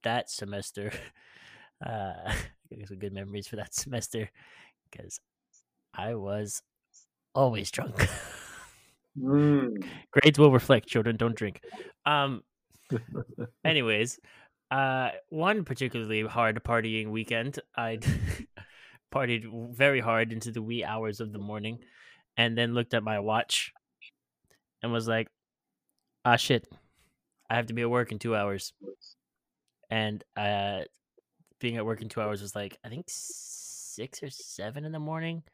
that 0.02 0.30
semester, 0.30 0.90
uh, 1.86 2.14
I 2.26 2.76
got 2.78 2.88
some 2.88 2.98
good 2.98 3.12
memories 3.12 3.46
for 3.46 3.56
that 3.56 3.74
semester 3.74 4.30
because 4.90 5.20
I 5.96 6.14
was 6.14 6.62
always 7.34 7.70
drunk. 7.70 8.08
Mm. 9.18 9.86
Grades 10.10 10.38
will 10.38 10.50
reflect. 10.50 10.88
Children 10.88 11.16
don't 11.16 11.36
drink. 11.36 11.60
Um. 12.04 12.42
Anyways, 13.64 14.18
uh, 14.70 15.10
one 15.28 15.64
particularly 15.64 16.22
hard 16.22 16.62
partying 16.64 17.10
weekend, 17.10 17.60
I 17.76 17.98
partied 19.14 19.74
very 19.74 20.00
hard 20.00 20.32
into 20.32 20.50
the 20.50 20.62
wee 20.62 20.84
hours 20.84 21.20
of 21.20 21.32
the 21.32 21.38
morning, 21.38 21.78
and 22.36 22.58
then 22.58 22.74
looked 22.74 22.92
at 22.92 23.04
my 23.04 23.20
watch, 23.20 23.72
and 24.82 24.92
was 24.92 25.06
like, 25.06 25.28
"Ah, 26.24 26.36
shit, 26.36 26.66
I 27.48 27.54
have 27.54 27.66
to 27.66 27.74
be 27.74 27.82
at 27.82 27.90
work 27.90 28.10
in 28.10 28.18
two 28.18 28.34
hours." 28.34 28.72
And 29.90 30.24
uh, 30.36 30.80
being 31.60 31.76
at 31.76 31.86
work 31.86 32.02
in 32.02 32.08
two 32.08 32.20
hours 32.20 32.42
was 32.42 32.56
like 32.56 32.78
I 32.84 32.88
think 32.88 33.06
six 33.08 34.22
or 34.22 34.30
seven 34.30 34.84
in 34.84 34.92
the 34.92 34.98
morning 34.98 35.44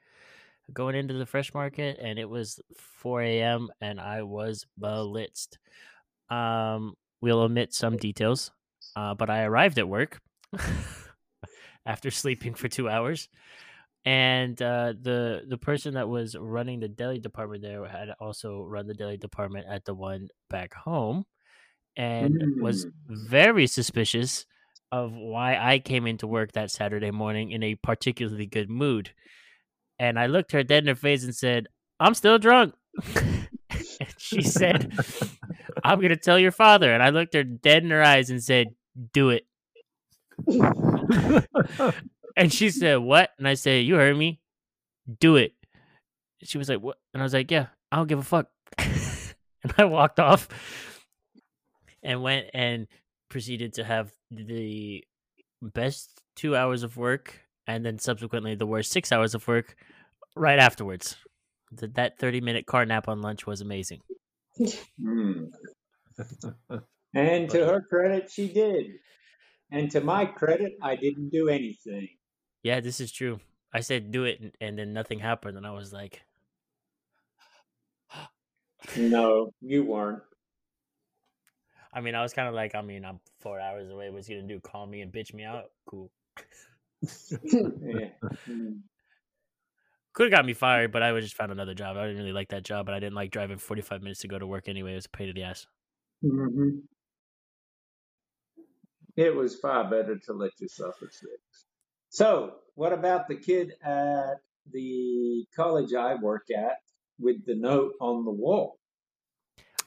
going 0.73 0.95
into 0.95 1.15
the 1.15 1.27
fresh 1.27 1.53
market 1.55 1.99
and 2.01 2.19
it 2.19 2.29
was 2.29 2.61
4 2.77 3.23
a.m 3.23 3.71
and 3.81 4.01
i 4.01 4.23
was 4.23 4.67
blitzed 4.81 5.59
um 6.31 6.95
we'll 7.21 7.41
omit 7.41 7.75
some 7.75 7.97
details 7.97 8.51
uh, 8.97 9.15
but 9.15 9.31
i 9.31 9.43
arrived 9.45 9.79
at 9.79 9.89
work 9.89 10.21
after 11.87 12.11
sleeping 12.11 12.55
for 12.55 12.69
two 12.69 12.89
hours 12.89 13.29
and 14.05 14.61
uh, 14.63 14.95
the 15.03 15.45
the 15.49 15.59
person 15.59 15.95
that 15.95 16.09
was 16.09 16.37
running 16.37 16.81
the 16.81 16.89
deli 16.89 17.19
department 17.21 17.63
there 17.63 17.87
had 17.87 18.11
also 18.21 18.63
run 18.65 18.87
the 18.87 18.95
deli 18.95 19.17
department 19.17 19.67
at 19.69 19.85
the 19.85 19.95
one 19.95 20.29
back 20.51 20.75
home 20.75 21.25
and 21.97 22.45
was 22.61 22.87
Mm. 23.11 23.29
very 23.29 23.67
suspicious 23.67 24.47
of 24.93 25.13
why 25.15 25.57
I 25.57 25.79
came 25.81 26.07
into 26.07 26.27
work 26.27 26.53
that 26.53 26.71
Saturday 26.71 27.11
morning 27.11 27.53
in 27.53 27.63
a 27.63 27.77
particularly 27.77 28.47
good 28.47 28.71
mood. 28.71 29.13
And 30.01 30.19
I 30.19 30.27
looked 30.27 30.53
her 30.53 30.63
dead 30.63 30.83
in 30.85 30.89
her 30.89 30.95
face 30.95 31.25
and 31.25 31.35
said, 31.35 31.69
I'm 32.01 32.15
still 32.15 32.39
drunk. 32.39 32.75
and 33.15 34.15
she 34.17 34.41
said, 34.41 34.93
I'm 35.85 35.99
going 35.99 36.09
to 36.09 36.17
tell 36.17 36.39
your 36.39 36.53
father. 36.53 36.91
And 36.91 37.03
I 37.03 37.11
looked 37.11 37.35
her 37.35 37.45
dead 37.45 37.85
in 37.85 37.91
her 37.91 38.03
eyes 38.03 38.31
and 38.31 38.43
said, 38.43 38.69
Do 39.13 39.29
it. 39.29 39.47
And 42.35 42.51
she 42.51 42.71
said, 42.71 42.97
What? 43.01 43.31
And 43.39 43.47
I 43.47 43.53
said, 43.53 43.85
You 43.85 43.97
heard 43.97 44.17
me. 44.17 44.41
Do 45.19 45.37
it. 45.37 45.53
She 46.43 46.57
was 46.57 46.71
like, 46.71 46.81
What? 46.81 46.97
And 47.13 47.23
I 47.23 47.25
was 47.25 47.35
like, 47.35 47.51
Yeah, 47.51 47.67
I 47.93 47.97
don't 47.97 48.07
give 48.07 48.19
a 48.19 48.23
fuck. 48.23 48.49
and 48.79 49.75
I 49.77 49.85
walked 49.85 50.19
off 50.19 50.49
and 52.03 52.23
went 52.23 52.47
and 52.55 52.87
proceeded 53.29 53.75
to 53.75 53.85
have 53.85 54.11
the 54.31 55.05
best 55.61 56.23
two 56.37 56.57
hours 56.57 56.83
of 56.83 56.97
work 56.97 57.41
and 57.71 57.85
then 57.85 57.99
subsequently 57.99 58.55
the 58.55 58.67
worst 58.67 58.91
six 58.91 59.13
hours 59.13 59.35
of 59.35 59.47
work 59.47 59.77
right 60.37 60.59
afterwards. 60.59 61.17
Th- 61.79 61.93
That 61.95 62.19
30 62.19 62.41
minute 62.41 62.67
car 62.67 62.85
nap 62.85 63.09
on 63.09 63.23
lunch 63.23 63.47
was 63.47 63.61
amazing. 63.61 64.01
Mm. 65.01 65.51
And 67.13 67.51
to 67.51 67.67
her 67.67 67.81
credit, 67.81 68.31
she 68.31 68.53
did. 68.53 68.87
And 69.73 69.91
to 69.91 70.01
my 70.01 70.27
credit, 70.27 70.75
I 70.81 70.95
didn't 70.95 71.31
do 71.31 71.49
anything. 71.49 72.09
Yeah, 72.63 72.79
this 72.79 73.01
is 73.01 73.11
true. 73.11 73.41
I 73.73 73.81
said 73.81 74.13
do 74.13 74.25
it 74.25 74.39
and, 74.41 74.53
and 74.61 74.79
then 74.79 74.93
nothing 74.93 75.19
happened. 75.19 75.57
And 75.57 75.67
I 75.67 75.73
was 75.73 75.93
like, 75.93 76.23
No, 78.97 79.53
you 79.61 79.85
weren't. 79.85 80.23
I 81.93 82.01
mean, 82.01 82.15
I 82.15 82.23
was 82.23 82.33
kind 82.33 82.47
of 82.47 82.55
like, 82.55 82.77
I 82.77 82.83
mean, 82.83 83.05
I'm 83.05 83.19
four 83.41 83.59
hours 83.59 83.91
away. 83.91 84.11
What's 84.11 84.29
he 84.29 84.35
going 84.35 84.47
to 84.47 84.55
do? 84.55 84.61
Call 84.61 84.87
me 84.87 85.01
and 85.01 85.13
bitch 85.13 85.35
me 85.35 85.43
out? 85.43 85.65
Cool. 85.87 86.13
Yeah. 87.03 88.09
Could 90.13 90.25
have 90.25 90.31
got 90.33 90.45
me 90.45 90.55
fired, 90.55 90.91
but 90.93 91.03
I 91.03 91.13
would 91.13 91.23
just 91.23 91.37
found 91.37 91.53
another 91.53 91.73
job. 91.75 91.97
I 91.97 92.03
didn't 92.07 92.19
really 92.19 92.33
like 92.33 92.49
that 92.49 92.65
job, 92.65 92.87
but 92.87 92.95
I 92.95 92.99
didn't 93.01 93.15
like 93.15 93.31
driving 93.31 93.59
45 93.59 94.03
minutes 94.03 94.21
to 94.21 94.29
go 94.29 94.39
to 94.39 94.47
work 94.47 94.69
anyway. 94.69 94.93
It 94.93 94.97
was 94.97 95.07
a 95.07 95.11
pain 95.11 95.29
in 95.29 95.35
the 95.37 95.43
ass. 95.45 95.67
Mhm. 96.25 96.83
It 99.17 99.35
was 99.35 99.57
far 99.59 99.89
better 99.89 100.19
to 100.19 100.33
let 100.33 100.59
yourself 100.61 100.95
suffer 100.95 101.11
six. 101.11 101.67
So, 102.09 102.57
what 102.75 102.93
about 102.93 103.29
the 103.29 103.37
kid 103.37 103.73
at 103.85 104.37
the 104.71 105.47
college 105.55 105.95
I 105.95 106.15
work 106.17 106.47
at 106.57 106.79
with 107.19 107.45
the 107.47 107.55
note 107.55 107.95
on 108.01 108.25
the 108.25 108.31
wall? 108.31 108.79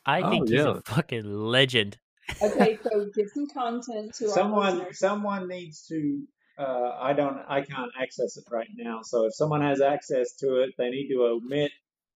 I 0.06 0.22
Oh, 0.22 0.30
think 0.30 0.50
he's 0.50 0.60
yeah. 0.60 0.78
a 0.78 0.82
fucking 0.82 1.26
legend. 1.26 1.98
Okay, 2.42 2.78
so 2.84 3.10
give 3.14 3.30
some 3.34 3.48
content 3.50 4.14
to 4.16 4.30
Someone, 4.30 4.78
listeners. 4.78 5.00
someone 5.00 5.48
needs 5.48 5.86
to. 5.88 6.26
Uh, 6.58 6.92
I 7.00 7.14
don't. 7.14 7.40
I 7.48 7.62
can't 7.62 7.92
access 8.00 8.38
it 8.38 8.46
right 8.52 8.68
now. 8.76 9.02
So, 9.02 9.26
if 9.26 9.34
someone 9.34 9.62
has 9.62 9.82
access 9.82 10.34
to 10.38 10.62
it, 10.62 10.72
they 10.78 10.90
need 10.90 11.08
to 11.10 11.24
omit 11.24 11.72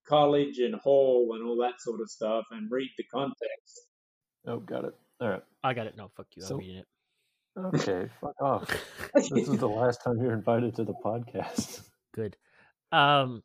college 0.08 0.60
and 0.60 0.76
hall 0.76 1.32
and 1.34 1.44
all 1.44 1.58
that 1.58 1.82
sort 1.82 2.00
of 2.02 2.10
stuff 2.10 2.46
and 2.52 2.70
read 2.72 2.90
the 2.98 3.04
context. 3.06 3.82
oh, 4.46 4.60
got 4.60 4.86
it. 4.86 4.94
All 5.20 5.30
right. 5.30 5.44
I 5.64 5.74
got 5.74 5.88
it. 5.88 5.98
No, 5.98 6.10
fuck 6.16 6.28
you. 6.36 6.44
So- 6.44 6.56
I'm 6.56 6.60
reading 6.60 6.78
it. 6.78 6.86
Okay, 7.58 8.08
fuck 8.22 8.40
off. 8.40 8.70
This 9.16 9.32
is 9.32 9.58
the 9.58 9.68
last 9.68 10.04
time 10.04 10.20
you're 10.22 10.34
invited 10.34 10.76
to 10.76 10.84
the 10.84 10.94
podcast. 11.04 11.82
Good. 12.14 12.38
Um. 12.92 13.42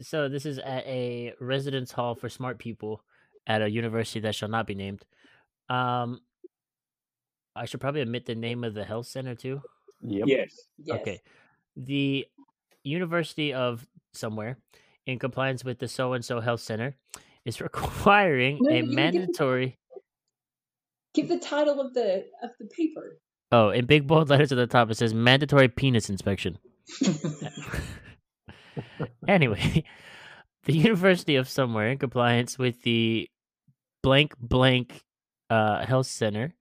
So 0.00 0.28
this 0.30 0.46
is 0.46 0.58
at 0.58 0.86
a 0.86 1.34
residence 1.40 1.92
hall 1.92 2.14
for 2.14 2.28
smart 2.30 2.58
people 2.58 3.04
at 3.46 3.60
a 3.62 3.70
university 3.70 4.20
that 4.20 4.34
shall 4.34 4.48
not 4.48 4.66
be 4.66 4.74
named. 4.74 5.04
Um. 5.68 6.20
I 7.56 7.66
should 7.66 7.80
probably 7.80 8.02
omit 8.02 8.26
the 8.26 8.34
name 8.34 8.64
of 8.64 8.74
the 8.74 8.84
health 8.84 9.06
center 9.06 9.34
too. 9.34 9.62
Yep. 10.02 10.24
Yes. 10.26 10.54
Yes. 10.78 11.00
Okay. 11.00 11.20
The 11.76 12.26
University 12.82 13.52
of 13.54 13.86
somewhere, 14.12 14.58
in 15.06 15.18
compliance 15.18 15.64
with 15.64 15.78
the 15.78 15.88
so 15.88 16.12
and 16.12 16.24
so 16.24 16.40
health 16.40 16.60
center, 16.60 16.96
is 17.44 17.60
requiring 17.68 18.58
No, 18.60 18.70
a 18.70 18.76
you 18.78 18.82
give- 18.86 18.94
mandatory. 18.94 19.78
Give 21.14 21.28
the 21.28 21.38
title 21.38 21.80
of 21.80 21.94
the 21.94 22.26
of 22.42 22.50
the 22.58 22.66
paper. 22.66 23.18
Oh, 23.52 23.70
in 23.70 23.86
big 23.86 24.06
bold 24.08 24.30
letters 24.30 24.50
at 24.50 24.56
the 24.56 24.66
top, 24.66 24.90
it 24.90 24.96
says 24.96 25.14
mandatory 25.14 25.68
penis 25.68 26.10
inspection. 26.10 26.58
anyway, 29.28 29.84
the 30.64 30.72
University 30.76 31.36
of 31.36 31.48
somewhere, 31.48 31.88
in 31.90 31.98
compliance 31.98 32.58
with 32.58 32.82
the 32.82 33.28
blank 34.02 34.34
blank 34.40 35.02
uh, 35.50 35.84
health 35.86 36.06
center, 36.08 36.52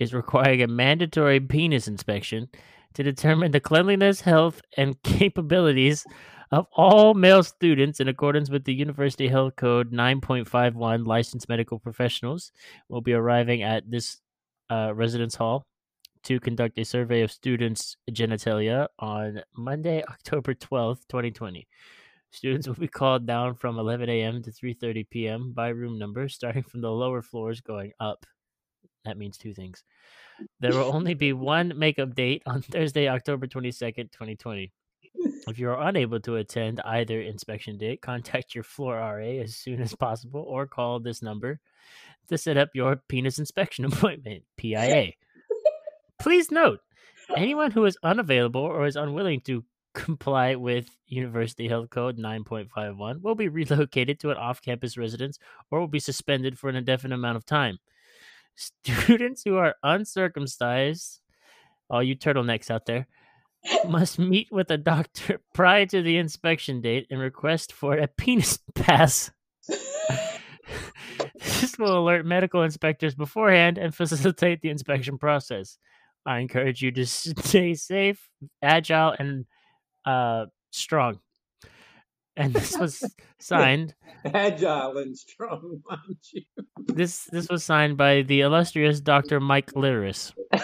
is 0.00 0.12
requiring 0.12 0.62
a 0.62 0.66
mandatory 0.66 1.38
penis 1.38 1.86
inspection 1.86 2.48
to 2.94 3.02
determine 3.04 3.52
the 3.52 3.60
cleanliness, 3.60 4.20
health, 4.20 4.60
and 4.76 5.00
capabilities 5.04 6.04
of 6.50 6.66
all 6.72 7.14
male 7.14 7.44
students 7.44 8.00
in 8.00 8.08
accordance 8.08 8.50
with 8.50 8.64
the 8.64 8.74
University 8.74 9.28
Health 9.28 9.54
Code 9.56 9.92
9.51. 9.92 11.06
Licensed 11.06 11.48
medical 11.48 11.78
professionals 11.78 12.50
will 12.88 13.00
be 13.00 13.12
arriving 13.12 13.62
at 13.62 13.88
this 13.88 14.20
uh, 14.68 14.92
residence 14.94 15.36
hall 15.36 15.64
to 16.24 16.40
conduct 16.40 16.78
a 16.78 16.84
survey 16.84 17.22
of 17.22 17.30
students' 17.30 17.96
genitalia 18.10 18.88
on 18.98 19.42
Monday, 19.56 20.02
October 20.08 20.54
12th, 20.54 21.06
2020. 21.08 21.68
Students 22.32 22.68
will 22.68 22.74
be 22.74 22.88
called 22.88 23.26
down 23.26 23.54
from 23.54 23.78
11 23.78 24.08
a.m. 24.08 24.42
to 24.42 24.50
3:30 24.50 25.08
p.m. 25.10 25.52
by 25.52 25.68
room 25.68 25.98
number, 25.98 26.28
starting 26.28 26.62
from 26.62 26.80
the 26.80 26.90
lower 26.90 27.22
floors 27.22 27.60
going 27.60 27.92
up. 27.98 28.24
That 29.04 29.18
means 29.18 29.38
two 29.38 29.54
things. 29.54 29.82
There 30.60 30.72
will 30.72 30.94
only 30.94 31.14
be 31.14 31.32
one 31.32 31.72
makeup 31.76 32.14
date 32.14 32.42
on 32.46 32.62
Thursday, 32.62 33.08
October 33.08 33.46
22nd, 33.46 34.12
2020. 34.12 34.72
If 35.48 35.58
you 35.58 35.70
are 35.70 35.88
unable 35.88 36.20
to 36.20 36.36
attend 36.36 36.80
either 36.84 37.20
inspection 37.20 37.78
date, 37.78 38.00
contact 38.00 38.54
your 38.54 38.64
floor 38.64 38.96
RA 38.96 39.42
as 39.42 39.56
soon 39.56 39.80
as 39.80 39.94
possible 39.94 40.44
or 40.46 40.66
call 40.66 41.00
this 41.00 41.22
number 41.22 41.60
to 42.28 42.38
set 42.38 42.56
up 42.56 42.70
your 42.74 42.96
penis 43.08 43.38
inspection 43.38 43.84
appointment, 43.86 44.44
PIA. 44.56 45.12
Please 46.20 46.50
note, 46.50 46.80
anyone 47.36 47.70
who 47.70 47.84
is 47.86 47.98
unavailable 48.02 48.60
or 48.60 48.86
is 48.86 48.96
unwilling 48.96 49.40
to 49.40 49.64
comply 49.94 50.54
with 50.54 50.96
University 51.08 51.66
Health 51.66 51.90
Code 51.90 52.18
9.51 52.18 53.22
will 53.22 53.34
be 53.34 53.48
relocated 53.48 54.20
to 54.20 54.30
an 54.30 54.36
off 54.36 54.62
campus 54.62 54.96
residence 54.96 55.38
or 55.70 55.80
will 55.80 55.88
be 55.88 55.98
suspended 55.98 56.58
for 56.58 56.68
an 56.68 56.76
indefinite 56.76 57.14
amount 57.14 57.36
of 57.36 57.44
time. 57.44 57.78
Students 58.60 59.42
who 59.44 59.56
are 59.56 59.76
uncircumcised, 59.82 61.20
all 61.88 62.02
you 62.02 62.14
turtlenecks 62.14 62.70
out 62.70 62.84
there, 62.84 63.06
must 63.88 64.18
meet 64.18 64.48
with 64.50 64.70
a 64.70 64.76
doctor 64.76 65.40
prior 65.54 65.86
to 65.86 66.02
the 66.02 66.18
inspection 66.18 66.82
date 66.82 67.06
and 67.10 67.18
request 67.20 67.72
for 67.72 67.96
a 67.96 68.06
penis 68.06 68.58
pass. 68.74 69.30
this 71.38 71.78
will 71.78 71.98
alert 71.98 72.26
medical 72.26 72.62
inspectors 72.62 73.14
beforehand 73.14 73.78
and 73.78 73.94
facilitate 73.94 74.60
the 74.60 74.68
inspection 74.68 75.16
process. 75.16 75.78
I 76.26 76.40
encourage 76.40 76.82
you 76.82 76.92
to 76.92 77.06
stay 77.06 77.72
safe, 77.74 78.28
agile, 78.60 79.16
and 79.18 79.46
uh, 80.04 80.46
strong. 80.70 81.20
And 82.36 82.54
this 82.54 82.76
was 82.78 83.04
signed. 83.38 83.94
Agile 84.24 84.98
and 84.98 85.16
strong, 85.16 85.82
mind 85.88 86.16
you. 86.32 86.42
This 86.86 87.24
this 87.24 87.48
was 87.48 87.64
signed 87.64 87.96
by 87.96 88.22
the 88.22 88.40
illustrious 88.40 89.00
Dr. 89.00 89.40
Mike 89.40 89.72
Litteris, 89.72 90.32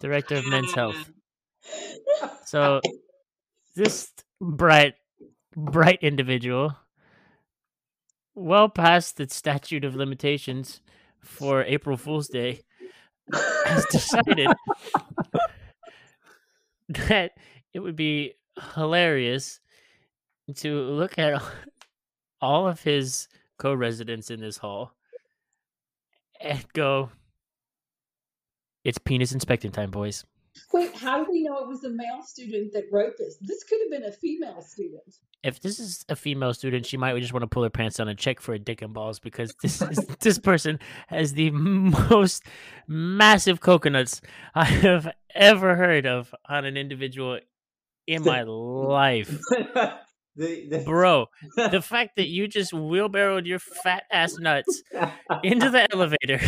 director 0.00 0.36
of 0.36 0.46
Men's 0.48 0.72
Health. 0.74 1.10
So 2.46 2.80
this 3.74 4.12
bright 4.40 4.94
bright 5.54 5.98
individual 6.02 6.76
well 8.34 8.68
past 8.68 9.18
the 9.18 9.28
statute 9.28 9.84
of 9.84 9.94
limitations 9.94 10.80
for 11.20 11.62
April 11.64 11.96
Fool's 11.96 12.28
Day 12.28 12.62
has 13.32 13.84
decided 13.86 14.48
that 16.88 17.32
it 17.72 17.80
would 17.80 17.96
be 17.96 18.34
hilarious 18.74 19.60
to 20.56 20.80
look 20.80 21.18
at 21.18 21.42
all 22.40 22.66
of 22.66 22.82
his 22.82 23.28
co-residents 23.58 24.30
in 24.30 24.40
this 24.40 24.56
hall 24.58 24.94
and 26.40 26.64
go 26.72 27.10
it's 28.84 28.98
penis 28.98 29.32
inspecting 29.32 29.70
time 29.70 29.90
boys 29.90 30.24
Wait, 30.72 30.94
how 30.94 31.24
do 31.24 31.30
we 31.30 31.42
know 31.42 31.58
it 31.60 31.68
was 31.68 31.82
a 31.84 31.88
male 31.88 32.22
student 32.22 32.74
that 32.74 32.84
wrote 32.92 33.14
this? 33.16 33.38
This 33.40 33.64
could 33.64 33.78
have 33.80 33.90
been 33.90 34.08
a 34.08 34.12
female 34.12 34.60
student. 34.60 35.02
if 35.42 35.60
this 35.60 35.78
is 35.80 36.04
a 36.08 36.16
female 36.16 36.52
student 36.52 36.84
she 36.84 36.96
might 36.96 37.18
just 37.20 37.32
want 37.32 37.42
to 37.42 37.46
pull 37.46 37.62
her 37.62 37.70
pants 37.70 37.96
down 37.96 38.08
and 38.08 38.18
check 38.18 38.38
for 38.40 38.52
a 38.52 38.58
dick 38.58 38.82
and 38.82 38.92
balls 38.92 39.18
because 39.18 39.54
this 39.62 39.80
is, 39.80 39.96
this 40.20 40.38
person 40.38 40.78
has 41.08 41.32
the 41.32 41.50
most 41.50 42.44
massive 42.86 43.60
coconuts 43.60 44.20
i 44.54 44.64
have 44.64 45.10
ever 45.34 45.74
heard 45.76 46.06
of 46.06 46.34
on 46.48 46.64
an 46.64 46.76
individual 46.76 47.38
in 48.14 48.24
my 48.24 48.42
life 48.42 49.38
the, 50.36 50.66
the, 50.70 50.82
bro 50.84 51.26
the 51.56 51.82
fact 51.82 52.16
that 52.16 52.28
you 52.28 52.48
just 52.48 52.72
wheelbarrowed 52.72 53.46
your 53.46 53.58
fat 53.58 54.04
ass 54.10 54.38
nuts 54.38 54.82
into 55.42 55.70
the 55.70 55.86
elevator, 55.92 56.40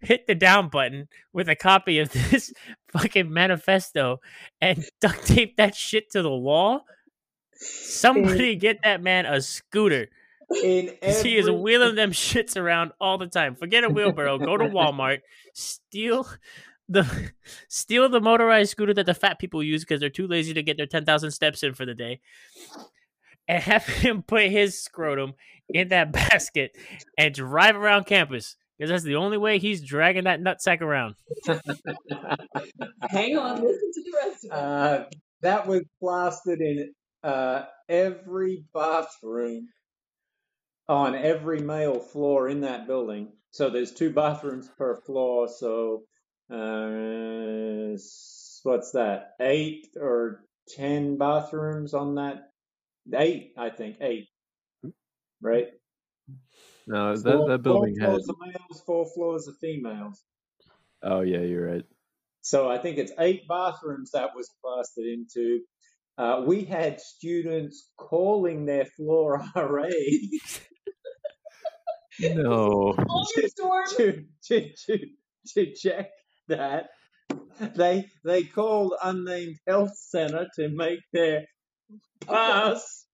hit 0.00 0.26
the 0.26 0.34
down 0.34 0.68
button 0.68 1.08
with 1.32 1.48
a 1.48 1.56
copy 1.56 1.98
of 1.98 2.10
this 2.10 2.52
fucking 2.92 3.30
manifesto, 3.32 4.20
and 4.60 4.84
duct 5.00 5.26
tape 5.26 5.56
that 5.56 5.74
shit 5.74 6.10
to 6.12 6.22
the 6.22 6.30
wall. 6.34 6.84
Somebody 7.56 8.56
get 8.56 8.78
that 8.84 9.02
man 9.02 9.26
a 9.26 9.40
scooter. 9.40 10.08
'cause 10.48 11.22
he 11.22 11.36
is 11.38 11.48
wheeling 11.48 11.94
them 11.94 12.10
shits 12.10 12.56
around 12.56 12.90
all 13.00 13.18
the 13.18 13.28
time. 13.28 13.54
Forget 13.54 13.84
a 13.84 13.88
wheelbarrow. 13.88 14.36
Go 14.38 14.56
to 14.56 14.64
Walmart, 14.64 15.20
steal 15.54 16.26
the 16.90 17.30
steal 17.68 18.08
the 18.08 18.20
motorized 18.20 18.70
scooter 18.70 18.92
that 18.92 19.06
the 19.06 19.14
fat 19.14 19.38
people 19.38 19.62
use 19.62 19.82
because 19.82 20.00
they're 20.00 20.10
too 20.10 20.26
lazy 20.26 20.52
to 20.52 20.62
get 20.62 20.76
their 20.76 20.86
ten 20.86 21.04
thousand 21.04 21.30
steps 21.30 21.62
in 21.62 21.72
for 21.72 21.86
the 21.86 21.94
day, 21.94 22.20
and 23.48 23.62
have 23.62 23.86
him 23.86 24.22
put 24.22 24.50
his 24.50 24.82
scrotum 24.82 25.34
in 25.68 25.88
that 25.88 26.12
basket 26.12 26.76
and 27.16 27.34
drive 27.34 27.76
around 27.76 28.04
campus 28.04 28.56
because 28.76 28.90
that's 28.90 29.04
the 29.04 29.16
only 29.16 29.38
way 29.38 29.58
he's 29.58 29.82
dragging 29.82 30.24
that 30.24 30.40
nutsack 30.40 30.80
around. 30.80 31.14
Hang 33.10 33.38
on, 33.38 33.62
listen 33.62 33.92
to 33.94 34.02
the 34.02 34.12
rest 34.24 34.44
of 34.44 34.50
it. 34.50 34.52
uh, 34.52 35.04
that 35.42 35.66
was 35.66 35.82
plastered 36.00 36.60
in 36.60 36.92
uh, 37.22 37.64
every 37.88 38.64
bathroom 38.74 39.68
on 40.88 41.14
every 41.14 41.60
male 41.60 42.00
floor 42.00 42.48
in 42.48 42.62
that 42.62 42.86
building. 42.86 43.28
So 43.52 43.70
there's 43.70 43.92
two 43.92 44.10
bathrooms 44.10 44.68
per 44.76 44.96
floor. 44.96 45.48
So 45.48 46.02
uh, 46.50 47.96
what's 48.62 48.92
that? 48.92 49.30
Eight 49.40 49.88
or 50.00 50.44
ten 50.68 51.16
bathrooms 51.18 51.94
on 51.94 52.16
that? 52.16 52.50
Eight, 53.14 53.52
I 53.56 53.70
think. 53.70 53.96
Eight. 54.00 54.28
Right. 55.40 55.68
No, 56.86 57.16
that 57.16 57.22
Four- 57.36 57.48
that 57.48 57.62
building 57.62 57.96
four 57.98 58.06
had. 58.06 58.10
floors 58.10 58.28
of 58.28 58.36
males, 58.40 58.82
four 58.86 59.06
floors 59.14 59.48
of 59.48 59.56
females. 59.60 60.22
Oh 61.02 61.20
yeah, 61.20 61.40
you're 61.40 61.66
right. 61.72 61.84
So 62.42 62.70
I 62.70 62.78
think 62.78 62.98
it's 62.98 63.12
eight 63.18 63.46
bathrooms 63.48 64.10
that 64.12 64.30
was 64.34 64.50
plastered 64.62 65.06
into. 65.06 65.60
Uh, 66.18 66.42
we 66.46 66.64
had 66.64 67.00
students 67.00 67.90
calling 67.96 68.66
their 68.66 68.84
floor 68.84 69.42
RA 69.56 69.88
No. 72.20 72.94
Hold 73.08 73.28
to, 73.96 74.24
to, 74.46 74.68
to, 74.86 74.98
to 75.54 75.72
check 75.74 76.10
that. 76.50 76.90
They 77.60 78.06
they 78.24 78.44
called 78.44 78.94
unnamed 79.02 79.56
health 79.66 79.96
center 79.96 80.48
to 80.56 80.68
make 80.68 81.00
their 81.12 81.46
pass. 82.26 83.06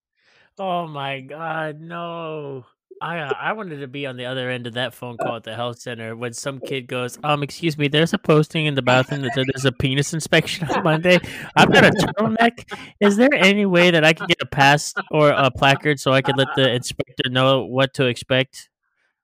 Oh 0.59 0.87
my 0.87 1.21
god, 1.21 1.81
no. 1.81 2.65
I 3.03 3.19
I 3.19 3.53
wanted 3.53 3.81
to 3.81 3.89
be 3.89 4.07
on 4.07 4.17
the 4.17 4.25
other 4.25 4.49
end 4.49 4.67
of 4.67 4.75
that 4.75 4.95
phone 4.95 5.19
call 5.19 5.37
at 5.37 5.45
the 5.45 5.55
health 5.55 5.79
center 5.81 6.17
when 6.17 6.33
some 6.33 6.61
kid 6.61 6.87
goes, 6.87 7.19
um, 7.23 7.43
excuse 7.43 7.77
me, 7.77 7.89
there's 7.89 8.15
a 8.15 8.19
posting 8.19 8.65
in 8.65 8.75
the 8.75 8.83
bathroom 8.83 9.23
that 9.23 9.33
there's 9.35 9.67
a 9.67 9.73
penis 9.73 10.15
inspection 10.15 10.67
on 10.71 10.83
Monday. 10.83 11.19
I've 11.57 11.71
got 11.71 11.85
a 11.85 11.91
turtleneck. 11.91 12.65
Is 13.01 13.17
there 13.17 13.35
any 13.35 13.67
way 13.67 13.91
that 13.91 14.05
I 14.05 14.15
could 14.15 14.29
get 14.29 14.39
a 14.41 14.47
pass 14.47 14.95
or 15.11 15.29
a 15.31 15.51
placard 15.51 16.01
so 16.01 16.13
I 16.13 16.23
could 16.23 16.39
let 16.39 16.49
the 16.57 16.73
inspector 16.73 17.29
know 17.29 17.67
what 17.67 17.93
to 17.95 18.07
expect? 18.07 18.71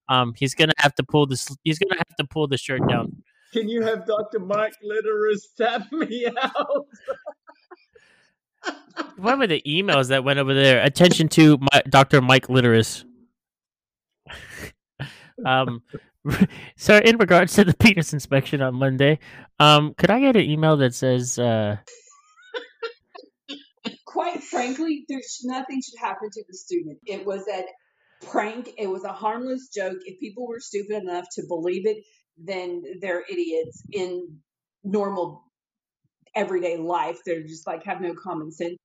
Um, 0.09 0.35
he's 0.37 0.55
gonna 0.55 0.75
have 0.79 0.94
to 0.96 1.03
pull 1.03 1.27
this. 1.27 1.48
He's 1.64 1.79
gonna 1.79 1.96
have 1.96 2.16
to 2.18 2.27
pull 2.27 2.48
the 2.48 2.59
shirt 2.59 2.87
down. 2.88 3.22
Can 3.52 3.68
you 3.68 3.82
have 3.82 4.06
Dr. 4.06 4.38
Mike 4.38 4.74
Litteris 4.82 5.42
tap 5.56 5.90
me 5.92 6.26
out? 6.26 6.86
What 9.16 9.38
were 9.38 9.46
the 9.46 9.62
emails 9.66 10.08
that 10.08 10.24
went 10.24 10.38
over 10.38 10.54
there? 10.54 10.82
Attention 10.82 11.28
to 11.30 11.58
my, 11.58 11.82
Dr. 11.88 12.20
Mike 12.20 12.46
Litteris. 12.48 13.04
um, 15.46 15.82
so 16.76 16.98
in 16.98 17.18
regards 17.18 17.54
to 17.54 17.64
the 17.64 17.74
penis 17.74 18.12
inspection 18.12 18.62
on 18.62 18.74
Monday, 18.74 19.18
um, 19.58 19.94
could 19.94 20.10
I 20.10 20.20
get 20.20 20.36
an 20.36 20.42
email 20.42 20.76
that 20.78 20.94
says, 20.94 21.38
uh, 21.38 21.76
Quite 24.06 24.42
frankly, 24.42 25.04
there's 25.08 25.40
nothing 25.44 25.80
should 25.80 25.98
happen 25.98 26.28
to 26.30 26.44
the 26.46 26.54
student. 26.54 26.98
It 27.06 27.24
was 27.24 27.46
a 27.48 27.64
prank. 28.26 28.70
It 28.76 28.86
was 28.86 29.04
a 29.04 29.12
harmless 29.12 29.68
joke. 29.74 29.98
If 30.04 30.20
people 30.20 30.46
were 30.46 30.60
stupid 30.60 31.02
enough 31.02 31.24
to 31.36 31.42
believe 31.48 31.86
it, 31.86 32.04
then 32.38 32.83
they're 33.01 33.23
idiots 33.29 33.83
in 33.92 34.38
normal 34.85 35.45
everyday 36.35 36.77
life. 36.77 37.21
They're 37.25 37.42
just 37.42 37.66
like 37.66 37.85
have 37.85 38.01
no 38.01 38.14
common 38.14 38.53
sense. 38.53 38.77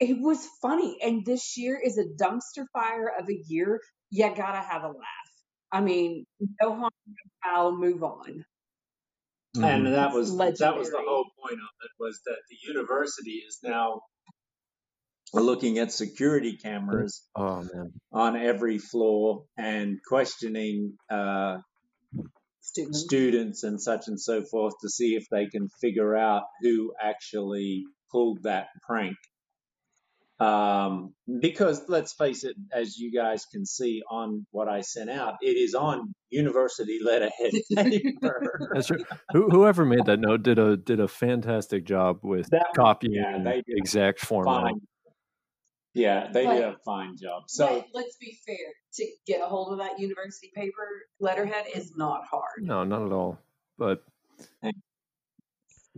It 0.00 0.18
was 0.20 0.46
funny, 0.60 0.98
and 1.02 1.24
this 1.24 1.56
year 1.56 1.80
is 1.82 1.98
a 1.98 2.04
dumpster 2.04 2.66
fire 2.72 3.12
of 3.18 3.28
a 3.28 3.38
year. 3.46 3.80
You 4.10 4.28
gotta 4.34 4.58
have 4.60 4.82
a 4.82 4.88
laugh. 4.88 5.30
I 5.72 5.80
mean, 5.80 6.24
no 6.62 6.70
harm, 6.70 6.90
no 7.06 7.14
foul. 7.52 7.76
Move 7.76 8.02
on. 8.02 8.44
And 9.56 9.86
that 9.86 10.08
It's 10.08 10.14
was 10.14 10.36
that 10.36 10.76
was 10.76 10.90
the 10.90 10.98
whole 10.98 11.26
point 11.40 11.54
of 11.60 11.68
it 11.84 11.90
was 12.00 12.20
that 12.26 12.38
the 12.50 12.56
university 12.68 13.42
is 13.46 13.58
now 13.62 14.00
looking 15.32 15.78
at 15.78 15.92
security 15.92 16.56
cameras 16.56 17.22
Oh 17.36 17.62
man. 17.72 17.92
on 18.12 18.36
every 18.36 18.78
floor 18.78 19.44
and 19.56 19.98
questioning 20.06 20.96
uh, 21.10 21.58
Student. 22.66 22.96
students 22.96 23.62
and 23.62 23.80
such 23.80 24.08
and 24.08 24.18
so 24.18 24.42
forth 24.42 24.72
to 24.80 24.88
see 24.88 25.16
if 25.16 25.24
they 25.30 25.46
can 25.46 25.68
figure 25.82 26.16
out 26.16 26.44
who 26.62 26.94
actually 27.02 27.84
pulled 28.10 28.42
that 28.44 28.68
prank. 28.86 29.16
Um, 30.40 31.14
because 31.40 31.82
let's 31.88 32.12
face 32.12 32.42
it, 32.42 32.56
as 32.72 32.98
you 32.98 33.12
guys 33.12 33.44
can 33.52 33.64
see 33.64 34.02
on 34.10 34.46
what 34.50 34.66
I 34.68 34.80
sent 34.80 35.08
out, 35.08 35.34
it 35.42 35.56
is 35.56 35.74
on 35.74 36.12
university 36.30 36.98
letterhead 37.04 37.52
paper. 37.76 38.70
That's 38.74 38.88
true. 38.88 39.04
Who, 39.32 39.48
whoever 39.50 39.84
made 39.84 40.06
that 40.06 40.18
note 40.18 40.42
did 40.42 40.58
a 40.58 40.76
did 40.76 40.98
a 41.00 41.06
fantastic 41.06 41.84
job 41.84 42.20
with 42.24 42.48
That 42.50 42.66
was- 42.70 42.76
copying 42.76 43.14
yeah, 43.14 43.60
exact 43.68 44.20
format. 44.20 44.62
fine. 44.64 44.80
Yeah, 45.94 46.30
they 46.32 46.44
But- 46.44 46.54
did 46.54 46.64
a 46.64 46.76
fine 46.84 47.16
job. 47.16 47.44
So 47.48 47.66
but 47.80 47.86
let's 47.94 48.16
be 48.16 48.36
fair. 48.46 48.56
To 48.94 49.06
get 49.26 49.40
a 49.40 49.46
hold 49.46 49.72
of 49.72 49.78
that 49.78 49.98
university 49.98 50.50
paper 50.54 51.06
letterhead 51.20 51.66
is 51.74 51.96
not 51.96 52.24
hard. 52.26 52.62
No, 52.62 52.84
not 52.84 53.06
at 53.06 53.12
all. 53.12 53.38
But 53.78 54.02